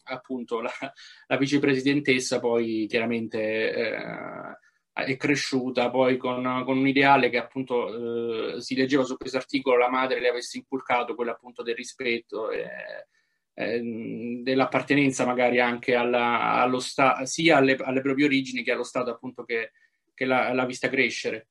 appunto 0.06 0.60
la, 0.60 0.70
la 1.28 1.38
vicepresidentessa 1.38 2.40
poi 2.42 2.88
chiaramente 2.90 3.40
eh, 3.74 4.58
è 4.94 5.18
cresciuta 5.18 5.90
poi 5.90 6.18
con, 6.18 6.62
con 6.66 6.78
un 6.78 6.88
ideale 6.88 7.30
che 7.30 7.38
appunto 7.38 8.56
eh, 8.56 8.62
si 8.62 8.76
leggeva 8.76 9.04
su 9.04 9.18
questo 9.18 9.38
articolo 9.38 9.78
la 9.78 9.90
madre 9.90 10.20
le 10.20 10.30
avesse 10.30 10.58
inculcato, 10.58 11.16
quello 11.16 11.32
appunto 11.32 11.64
del 11.64 11.76
rispetto 11.76 12.52
e, 12.52 12.68
e 13.54 13.82
dell'appartenenza 14.44 15.26
magari 15.26 15.60
anche 15.60 15.96
alla, 15.96 16.54
allo 16.62 16.80
Stato, 16.80 17.26
sia 17.26 17.58
alle, 17.58 17.76
alle, 17.76 18.02
proprie 18.02 18.26
origini 18.26 18.64
che 18.64 18.72
allo 18.72 18.84
Stato 18.84 19.10
appunto 19.10 19.44
che, 19.44 19.72
che 20.14 20.26
l'ha, 20.26 20.54
l'ha 20.54 20.66
vista 20.66 20.90
crescere. 20.90 21.48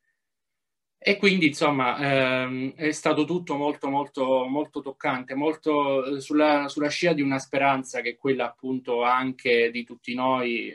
E 1.05 1.17
quindi, 1.17 1.49
insomma, 1.49 1.99
ehm, 1.99 2.75
è 2.75 2.93
stato 2.93 3.25
tutto 3.25 3.57
molto, 3.57 3.89
molto, 3.89 4.47
molto 4.47 4.81
toccante, 4.83 5.35
molto 5.35 6.05
eh, 6.05 6.21
sulla, 6.21 6.69
sulla 6.69 6.89
scia 6.89 7.13
di 7.13 7.23
una 7.23 7.41
speranza 7.41 8.01
che 8.03 8.11
è 8.11 8.17
quella 8.17 8.45
appunto 8.47 9.03
anche 9.03 9.73
di 9.73 9.83
tutti 9.83 10.15
noi, 10.15 10.73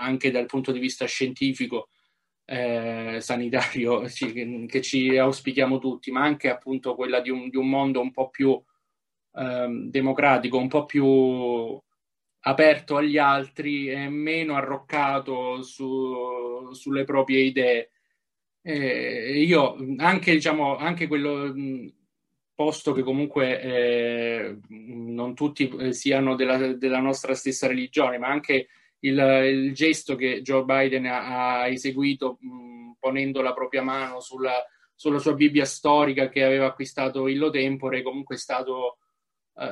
anche 0.00 0.30
dal 0.30 0.46
punto 0.46 0.72
di 0.72 0.78
vista 0.78 1.04
scientifico, 1.06 1.88
eh, 2.44 3.18
sanitario, 3.20 4.08
ci, 4.10 4.66
che 4.66 4.80
ci 4.82 5.16
auspichiamo 5.16 5.78
tutti, 5.78 6.10
ma 6.10 6.22
anche 6.22 6.50
appunto 6.50 6.94
quella 6.94 7.20
di 7.20 7.30
un, 7.30 7.48
di 7.48 7.56
un 7.56 7.68
mondo 7.68 8.00
un 8.00 8.10
po' 8.10 8.30
più 8.30 8.60
eh, 9.34 9.68
democratico, 9.88 10.58
un 10.58 10.68
po' 10.68 10.84
più 10.84 11.80
aperto 12.42 12.96
agli 12.96 13.18
altri 13.18 13.88
e 13.90 14.08
meno 14.08 14.56
arroccato 14.56 15.62
su, 15.62 16.72
sulle 16.72 17.04
proprie 17.04 17.40
idee. 17.40 17.90
Eh, 18.62 19.42
io 19.42 19.76
anche, 19.98 20.32
diciamo, 20.32 20.76
anche 20.76 21.06
quello 21.06 21.54
posto 22.60 22.92
che 22.92 23.02
comunque 23.02 23.60
eh, 23.62 24.58
non 24.68 25.34
tutti 25.34 25.66
eh, 25.78 25.92
siano 25.94 26.34
della, 26.34 26.74
della, 26.74 27.00
nostra 27.00 27.34
stessa 27.34 27.66
religione, 27.66 28.18
ma 28.18 28.28
anche 28.28 28.68
il, 29.00 29.18
il 29.18 29.74
gesto 29.74 30.16
che 30.16 30.42
Joe 30.42 30.64
Biden 30.64 31.06
ha, 31.06 31.60
ha 31.60 31.68
eseguito 31.68 32.38
mh, 32.40 32.92
ponendo 32.98 33.40
la 33.40 33.52
propria 33.52 33.82
mano 33.82 34.20
sulla, 34.20 34.54
sulla, 34.94 35.18
sua 35.18 35.34
Bibbia 35.34 35.64
storica 35.64 36.28
che 36.28 36.44
aveva 36.44 36.66
acquistato 36.66 37.26
illo 37.28 37.50
tempore, 37.50 38.02
comunque 38.02 38.34
è 38.34 38.38
stato 38.38 38.98
uh, 39.54 39.64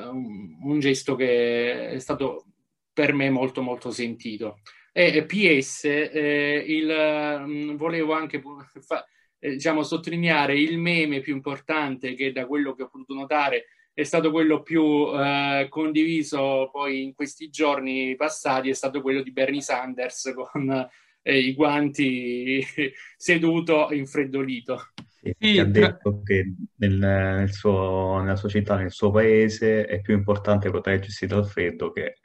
un, 0.63 0.79
gesto 0.79 1.15
che 1.15 1.89
è 1.89 1.99
stato 1.99 2.45
per 2.91 3.13
me 3.13 3.29
molto 3.29 3.61
molto 3.61 3.91
sentito. 3.91 4.59
E 4.91 5.23
PS, 5.23 5.85
eh, 5.85 6.63
il, 6.67 7.43
mh, 7.45 7.75
volevo 7.75 8.13
anche 8.13 8.41
fa, 8.81 9.05
eh, 9.37 9.51
diciamo, 9.51 9.83
sottolineare 9.83 10.59
il 10.59 10.77
meme 10.79 11.21
più 11.21 11.33
importante 11.35 12.15
che 12.15 12.31
da 12.31 12.45
quello 12.47 12.73
che 12.73 12.83
ho 12.83 12.89
potuto 12.89 13.13
notare 13.13 13.65
è 13.99 14.03
stato 14.05 14.31
quello 14.31 14.61
più 14.61 15.07
eh, 15.13 15.67
condiviso 15.69 16.69
poi 16.71 17.03
in 17.03 17.13
questi 17.13 17.49
giorni 17.49 18.15
passati, 18.15 18.69
è 18.69 18.73
stato 18.73 19.01
quello 19.01 19.21
di 19.21 19.33
Bernie 19.33 19.61
Sanders 19.61 20.31
con 20.51 20.87
eh, 21.21 21.37
i 21.37 21.53
guanti 21.53 22.63
seduto 23.17 23.89
infreddolito. 23.91 24.93
Sì, 25.37 25.59
ha 25.59 25.65
detto 25.65 26.21
che 26.23 26.53
nel, 26.77 26.95
nel 26.97 27.51
suo- 27.51 28.21
nella 28.21 28.37
sua 28.37 28.47
città, 28.47 28.77
nel 28.77 28.91
suo 28.91 29.11
paese, 29.11 29.85
è 29.85 29.99
più 29.99 30.13
importante 30.13 30.69
proteggersi 30.69 31.25
dal 31.25 31.45
freddo 31.45 31.91
che 31.91 32.19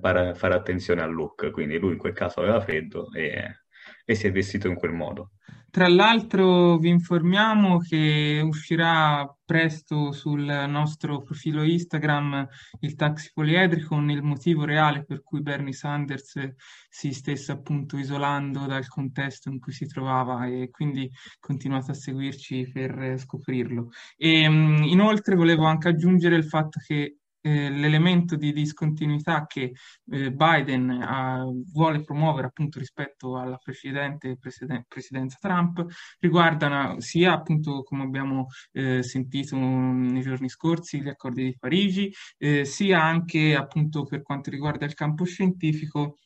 fare, 0.00 0.34
fare 0.36 0.54
attenzione 0.54 1.02
al 1.02 1.12
look. 1.12 1.50
Quindi 1.50 1.76
lui 1.78 1.92
in 1.92 1.98
quel 1.98 2.12
caso 2.12 2.38
aveva 2.38 2.60
freddo 2.60 3.12
e, 3.12 3.62
e 4.04 4.14
si 4.14 4.28
è 4.28 4.30
vestito 4.30 4.68
in 4.68 4.76
quel 4.76 4.92
modo. 4.92 5.32
Tra 5.70 5.86
l'altro 5.86 6.78
vi 6.78 6.88
informiamo 6.88 7.78
che 7.78 8.42
uscirà 8.44 9.24
presto 9.44 10.10
sul 10.10 10.42
nostro 10.68 11.22
profilo 11.22 11.62
Instagram 11.62 12.44
il 12.80 12.96
taxi 12.96 13.30
poliedrico 13.32 13.94
il 13.96 14.22
motivo 14.22 14.64
reale 14.64 15.04
per 15.04 15.22
cui 15.22 15.42
Bernie 15.42 15.72
Sanders 15.72 16.54
si 16.88 17.12
stesse 17.12 17.52
appunto 17.52 17.96
isolando 17.98 18.66
dal 18.66 18.88
contesto 18.88 19.48
in 19.48 19.60
cui 19.60 19.72
si 19.72 19.86
trovava 19.86 20.44
e 20.46 20.70
quindi 20.72 21.08
continuate 21.38 21.92
a 21.92 21.94
seguirci 21.94 22.68
per 22.72 23.16
scoprirlo. 23.18 23.90
E, 24.16 24.48
mh, 24.48 24.82
inoltre 24.88 25.36
volevo 25.36 25.66
anche 25.66 25.86
aggiungere 25.88 26.34
il 26.34 26.46
fatto 26.46 26.80
che 26.84 27.19
eh, 27.40 27.70
l'elemento 27.70 28.36
di 28.36 28.52
discontinuità 28.52 29.46
che 29.46 29.72
eh, 30.10 30.32
Biden 30.32 30.90
ha, 30.90 31.44
vuole 31.72 32.02
promuovere 32.02 32.48
appunto 32.48 32.78
rispetto 32.78 33.38
alla 33.38 33.56
precedente 33.56 34.36
presiden- 34.36 34.84
presidenza 34.88 35.38
Trump 35.40 35.84
riguardano 36.18 37.00
sia 37.00 37.32
appunto 37.32 37.82
come 37.82 38.04
abbiamo 38.04 38.46
eh, 38.72 39.02
sentito 39.02 39.56
nei 39.56 40.22
giorni 40.22 40.48
scorsi 40.48 41.00
gli 41.00 41.08
accordi 41.08 41.44
di 41.44 41.56
Parigi 41.58 42.12
eh, 42.38 42.64
sia 42.64 43.02
anche 43.02 43.54
appunto 43.54 44.04
per 44.04 44.22
quanto 44.22 44.50
riguarda 44.50 44.84
il 44.84 44.94
campo 44.94 45.24
scientifico 45.24 46.16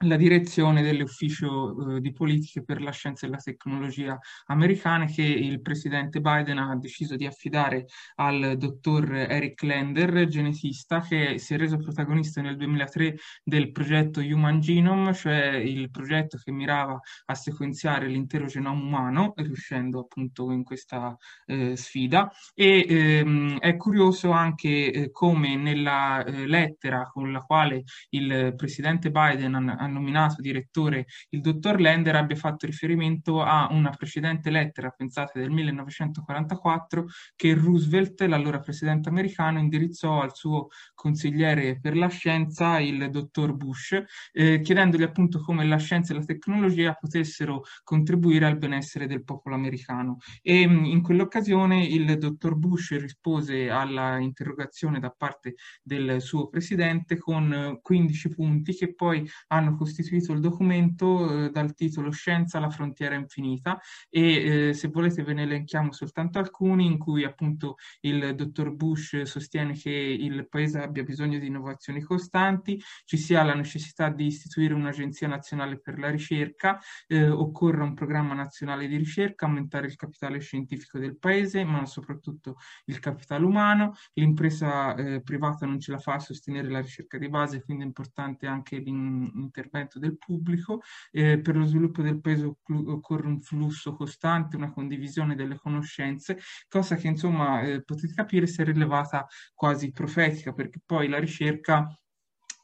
la 0.00 0.16
direzione 0.16 0.82
dell'ufficio 0.82 1.96
eh, 1.96 2.00
di 2.00 2.12
politiche 2.12 2.62
per 2.62 2.82
la 2.82 2.90
scienza 2.90 3.26
e 3.26 3.30
la 3.30 3.38
tecnologia 3.38 4.18
americane 4.46 5.06
che 5.06 5.22
il 5.22 5.62
presidente 5.62 6.20
Biden 6.20 6.58
ha 6.58 6.76
deciso 6.76 7.16
di 7.16 7.24
affidare 7.24 7.86
al 8.16 8.56
dottor 8.58 9.10
Eric 9.14 9.62
Lander, 9.62 10.26
genetista, 10.26 11.00
che 11.00 11.38
si 11.38 11.54
è 11.54 11.56
reso 11.56 11.78
protagonista 11.78 12.42
nel 12.42 12.56
2003 12.56 13.16
del 13.42 13.72
progetto 13.72 14.20
Human 14.20 14.60
Genome, 14.60 15.14
cioè 15.14 15.54
il 15.54 15.90
progetto 15.90 16.38
che 16.42 16.52
mirava 16.52 17.00
a 17.26 17.34
sequenziare 17.34 18.06
l'intero 18.06 18.46
genoma 18.46 18.78
umano, 18.78 19.32
riuscendo 19.36 20.00
appunto 20.00 20.50
in 20.50 20.62
questa 20.62 21.16
eh, 21.46 21.74
sfida. 21.74 22.30
E 22.54 22.84
ehm, 22.86 23.58
è 23.60 23.76
curioso 23.76 24.30
anche 24.30 24.92
eh, 24.92 25.10
come 25.10 25.56
nella 25.56 26.22
eh, 26.22 26.46
lettera 26.46 27.04
con 27.10 27.32
la 27.32 27.40
quale 27.40 27.84
il 28.10 28.52
presidente 28.56 29.10
Biden 29.10 29.54
nominato 29.86 30.40
direttore 30.40 31.06
il 31.30 31.40
dottor 31.40 31.80
Lender 31.80 32.16
abbia 32.16 32.36
fatto 32.36 32.66
riferimento 32.66 33.42
a 33.42 33.68
una 33.70 33.90
precedente 33.90 34.50
lettera, 34.50 34.90
pensate 34.90 35.40
del 35.40 35.50
1944, 35.50 37.06
che 37.34 37.54
Roosevelt, 37.54 38.20
l'allora 38.22 38.60
presidente 38.60 39.08
americano, 39.08 39.58
indirizzò 39.58 40.20
al 40.20 40.34
suo 40.34 40.68
consigliere 40.94 41.78
per 41.80 41.96
la 41.96 42.08
scienza, 42.08 42.78
il 42.78 43.10
dottor 43.10 43.54
Bush, 43.54 44.02
eh, 44.32 44.60
chiedendogli 44.60 45.02
appunto 45.02 45.40
come 45.40 45.64
la 45.64 45.78
scienza 45.78 46.12
e 46.12 46.16
la 46.16 46.24
tecnologia 46.24 46.94
potessero 46.94 47.62
contribuire 47.82 48.46
al 48.46 48.58
benessere 48.58 49.06
del 49.06 49.24
popolo 49.24 49.54
americano. 49.54 50.18
E 50.42 50.60
in 50.60 51.02
quell'occasione 51.02 51.84
il 51.84 52.18
dottor 52.18 52.56
Bush 52.56 52.98
rispose 52.98 53.70
alla 53.70 54.18
interrogazione 54.18 54.98
da 54.98 55.10
parte 55.10 55.54
del 55.82 56.20
suo 56.20 56.48
presidente 56.48 57.16
con 57.16 57.78
15 57.82 58.28
punti 58.30 58.74
che 58.74 58.94
poi 58.94 59.28
hanno 59.48 59.75
costituito 59.76 60.32
il 60.32 60.40
documento 60.40 61.44
eh, 61.44 61.50
dal 61.50 61.74
titolo 61.74 62.10
Scienza 62.10 62.58
alla 62.58 62.70
frontiera 62.70 63.14
infinita 63.14 63.78
e 64.08 64.68
eh, 64.68 64.72
se 64.74 64.88
volete 64.88 65.22
ve 65.22 65.34
ne 65.34 65.42
elenchiamo 65.42 65.92
soltanto 65.92 66.38
alcuni 66.38 66.86
in 66.86 66.98
cui 66.98 67.24
appunto 67.24 67.76
il 68.00 68.34
dottor 68.34 68.74
Bush 68.74 69.22
sostiene 69.22 69.74
che 69.74 69.90
il 69.90 70.48
paese 70.48 70.80
abbia 70.80 71.02
bisogno 71.02 71.38
di 71.38 71.46
innovazioni 71.46 72.00
costanti, 72.00 72.80
ci 73.04 73.16
sia 73.16 73.42
la 73.42 73.54
necessità 73.54 74.08
di 74.08 74.26
istituire 74.26 74.74
un'agenzia 74.74 75.28
nazionale 75.28 75.78
per 75.78 75.98
la 75.98 76.10
ricerca, 76.10 76.80
eh, 77.06 77.28
occorre 77.28 77.82
un 77.82 77.94
programma 77.94 78.34
nazionale 78.34 78.88
di 78.88 78.96
ricerca, 78.96 79.46
aumentare 79.46 79.86
il 79.86 79.96
capitale 79.96 80.38
scientifico 80.38 80.98
del 80.98 81.18
paese, 81.18 81.64
ma 81.64 81.84
soprattutto 81.86 82.56
il 82.86 82.98
capitale 82.98 83.44
umano, 83.44 83.94
l'impresa 84.14 84.94
eh, 84.94 85.22
privata 85.22 85.66
non 85.66 85.80
ce 85.80 85.92
la 85.92 85.98
fa 85.98 86.14
a 86.14 86.18
sostenere 86.18 86.68
la 86.68 86.80
ricerca 86.80 87.18
di 87.18 87.28
base, 87.28 87.62
quindi 87.62 87.82
è 87.82 87.86
importante 87.86 88.46
anche 88.46 88.78
l'intervento 88.78 89.65
intervento 89.66 89.98
del 89.98 90.16
pubblico. 90.16 90.80
Eh, 91.10 91.40
per 91.40 91.56
lo 91.56 91.64
sviluppo 91.64 92.02
del 92.02 92.20
paese 92.20 92.44
occorre 92.44 93.26
un 93.26 93.40
flusso 93.40 93.94
costante, 93.94 94.56
una 94.56 94.72
condivisione 94.72 95.34
delle 95.34 95.56
conoscenze, 95.56 96.38
cosa 96.68 96.96
che 96.96 97.08
insomma 97.08 97.60
eh, 97.62 97.82
potete 97.82 98.14
capire 98.14 98.46
si 98.46 98.60
è 98.60 98.64
rilevata 98.64 99.26
quasi 99.54 99.90
profetica, 99.92 100.52
perché 100.52 100.80
poi 100.84 101.08
la 101.08 101.18
ricerca 101.18 101.88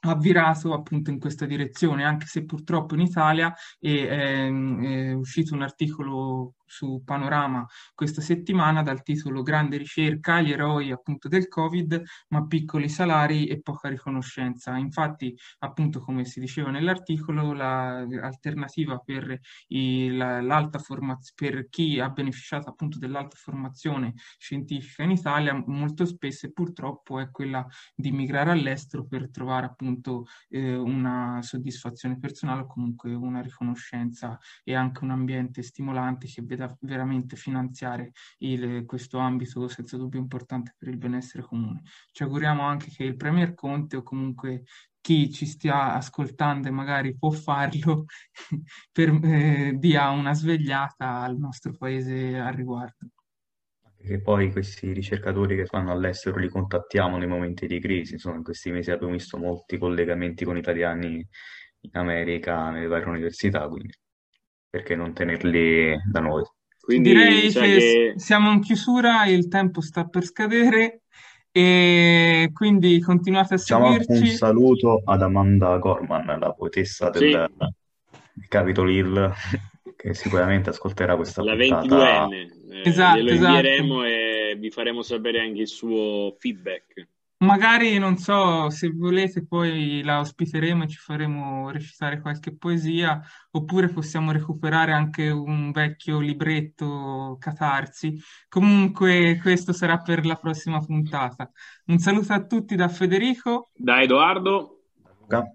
ha 0.04 0.16
virato 0.16 0.72
appunto 0.72 1.10
in 1.10 1.20
questa 1.20 1.46
direzione, 1.46 2.04
anche 2.04 2.26
se 2.26 2.44
purtroppo 2.44 2.94
in 2.94 3.02
Italia 3.02 3.54
è, 3.78 3.88
è, 3.88 4.46
è 4.48 5.12
uscito 5.12 5.54
un 5.54 5.62
articolo 5.62 6.54
su 6.72 7.02
Panorama 7.04 7.66
questa 7.94 8.22
settimana 8.22 8.82
dal 8.82 9.02
titolo 9.02 9.42
Grande 9.42 9.76
ricerca, 9.76 10.40
gli 10.40 10.52
eroi 10.52 10.90
appunto 10.90 11.28
del 11.28 11.46
Covid, 11.48 12.02
ma 12.28 12.46
piccoli 12.46 12.88
salari 12.88 13.46
e 13.46 13.60
poca 13.60 13.90
riconoscenza. 13.90 14.76
Infatti, 14.78 15.36
appunto, 15.58 16.00
come 16.00 16.24
si 16.24 16.40
diceva 16.40 16.70
nell'articolo, 16.70 17.52
l'alternativa 17.52 18.96
per, 18.98 19.38
la, 19.68 20.40
l'alta 20.40 20.78
formaz- 20.78 21.34
per 21.34 21.68
chi 21.68 22.00
ha 22.00 22.08
beneficiato 22.08 22.70
appunto 22.70 22.98
dell'alta 22.98 23.36
formazione 23.36 24.14
scientifica 24.38 25.02
in 25.02 25.10
Italia 25.10 25.52
molto 25.66 26.06
spesso 26.06 26.46
e 26.46 26.52
purtroppo 26.52 27.18
è 27.20 27.30
quella 27.30 27.66
di 27.94 28.10
migrare 28.12 28.50
all'estero 28.50 29.04
per 29.04 29.30
trovare 29.30 29.66
appunto 29.66 30.24
eh, 30.48 30.74
una 30.74 31.40
soddisfazione 31.42 32.18
personale 32.18 32.62
o 32.62 32.66
comunque 32.66 33.12
una 33.12 33.42
riconoscenza 33.42 34.38
e 34.64 34.74
anche 34.74 35.04
un 35.04 35.10
ambiente 35.10 35.62
stimolante 35.62 36.26
che 36.26 36.42
veda 36.42 36.61
da 36.66 36.76
veramente 36.80 37.36
finanziare 37.36 38.12
il, 38.38 38.84
questo 38.86 39.18
ambito 39.18 39.68
senza 39.68 39.96
dubbio 39.96 40.20
importante 40.20 40.74
per 40.78 40.88
il 40.88 40.96
benessere 40.96 41.42
comune. 41.42 41.82
Ci 42.12 42.22
auguriamo 42.22 42.62
anche 42.62 42.90
che 42.90 43.04
il 43.04 43.16
Premier 43.16 43.54
Conte 43.54 43.96
o 43.96 44.02
comunque 44.02 44.64
chi 45.00 45.32
ci 45.32 45.46
stia 45.46 45.94
ascoltando 45.94 46.68
e 46.68 46.70
magari 46.70 47.16
può 47.16 47.30
farlo 47.30 48.04
per, 48.92 49.18
eh, 49.24 49.72
dia 49.76 50.10
una 50.10 50.32
svegliata 50.32 51.20
al 51.20 51.36
nostro 51.36 51.72
paese 51.76 52.38
al 52.38 52.52
riguardo. 52.52 53.08
Che 53.98 54.20
poi 54.20 54.50
questi 54.50 54.92
ricercatori 54.92 55.54
che 55.54 55.66
fanno 55.66 55.92
all'estero 55.92 56.38
li 56.38 56.48
contattiamo 56.48 57.18
nei 57.18 57.28
momenti 57.28 57.66
di 57.66 57.80
crisi, 57.80 58.14
insomma 58.14 58.36
in 58.36 58.42
questi 58.42 58.70
mesi 58.70 58.90
abbiamo 58.90 59.12
visto 59.12 59.38
molti 59.38 59.78
collegamenti 59.78 60.44
con 60.44 60.56
italiani 60.56 61.24
in 61.84 61.90
America, 61.92 62.70
nelle 62.70 62.86
varie 62.86 63.06
università, 63.06 63.68
quindi 63.68 63.92
perché 64.72 64.96
non 64.96 65.12
tenerli 65.12 65.94
da 66.10 66.20
noi? 66.20 66.42
Quindi 66.80 67.10
Direi 67.10 67.50
che, 67.50 67.60
che 67.60 68.12
siamo 68.16 68.50
in 68.52 68.60
chiusura, 68.60 69.26
il 69.26 69.46
tempo 69.48 69.82
sta 69.82 70.06
per 70.06 70.24
scadere 70.24 71.02
e 71.52 72.48
quindi 72.54 72.98
continuate 73.00 73.52
a 73.52 73.58
Facciamo 73.58 73.92
seguirci. 73.92 74.30
un 74.30 74.36
saluto 74.36 75.02
ad 75.04 75.20
Amanda 75.20 75.76
Gorman, 75.76 76.38
la 76.38 76.52
poetessa 76.54 77.10
del, 77.10 77.50
sì. 77.58 78.48
Capitol 78.48 78.90
Hill, 78.90 79.30
che 79.94 80.14
sicuramente 80.14 80.70
ascolterà 80.70 81.16
questa 81.16 81.42
la 81.44 81.54
puntata. 81.54 82.26
22enne. 82.26 82.32
Eh, 82.70 82.88
esatto, 82.88 83.18
glielo 83.18 83.30
invieremo 83.30 84.04
esatto. 84.04 84.52
e 84.52 84.56
vi 84.58 84.70
faremo 84.70 85.02
sapere 85.02 85.40
anche 85.40 85.60
il 85.60 85.68
suo 85.68 86.34
feedback. 86.38 87.08
Magari, 87.42 87.98
non 87.98 88.18
so, 88.18 88.70
se 88.70 88.92
volete 88.92 89.44
poi 89.44 90.00
la 90.04 90.20
ospiteremo 90.20 90.84
e 90.84 90.88
ci 90.88 90.96
faremo 90.96 91.70
recitare 91.70 92.20
qualche 92.20 92.56
poesia, 92.56 93.20
oppure 93.50 93.88
possiamo 93.88 94.30
recuperare 94.30 94.92
anche 94.92 95.28
un 95.28 95.72
vecchio 95.72 96.20
libretto 96.20 97.36
Catarsi. 97.40 98.16
Comunque, 98.48 99.40
questo 99.42 99.72
sarà 99.72 99.98
per 99.98 100.24
la 100.24 100.36
prossima 100.36 100.78
puntata. 100.78 101.50
Un 101.86 101.98
saluto 101.98 102.32
a 102.32 102.44
tutti 102.44 102.76
da 102.76 102.86
Federico. 102.86 103.70
Da 103.74 104.00
Edoardo. 104.00 104.82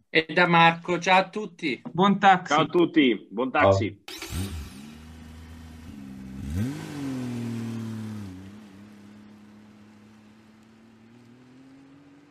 E 0.09 0.25
da 0.33 0.45
Marco. 0.45 0.99
Ciao 0.99 1.19
a 1.19 1.29
tutti. 1.29 1.81
Buon 1.89 2.19
taxi. 2.19 2.53
Ciao 2.53 2.63
a 2.63 2.67
tutti. 2.67 3.27
Buon 3.29 3.49
taxi. 3.49 4.03
Ciao. 4.03 4.55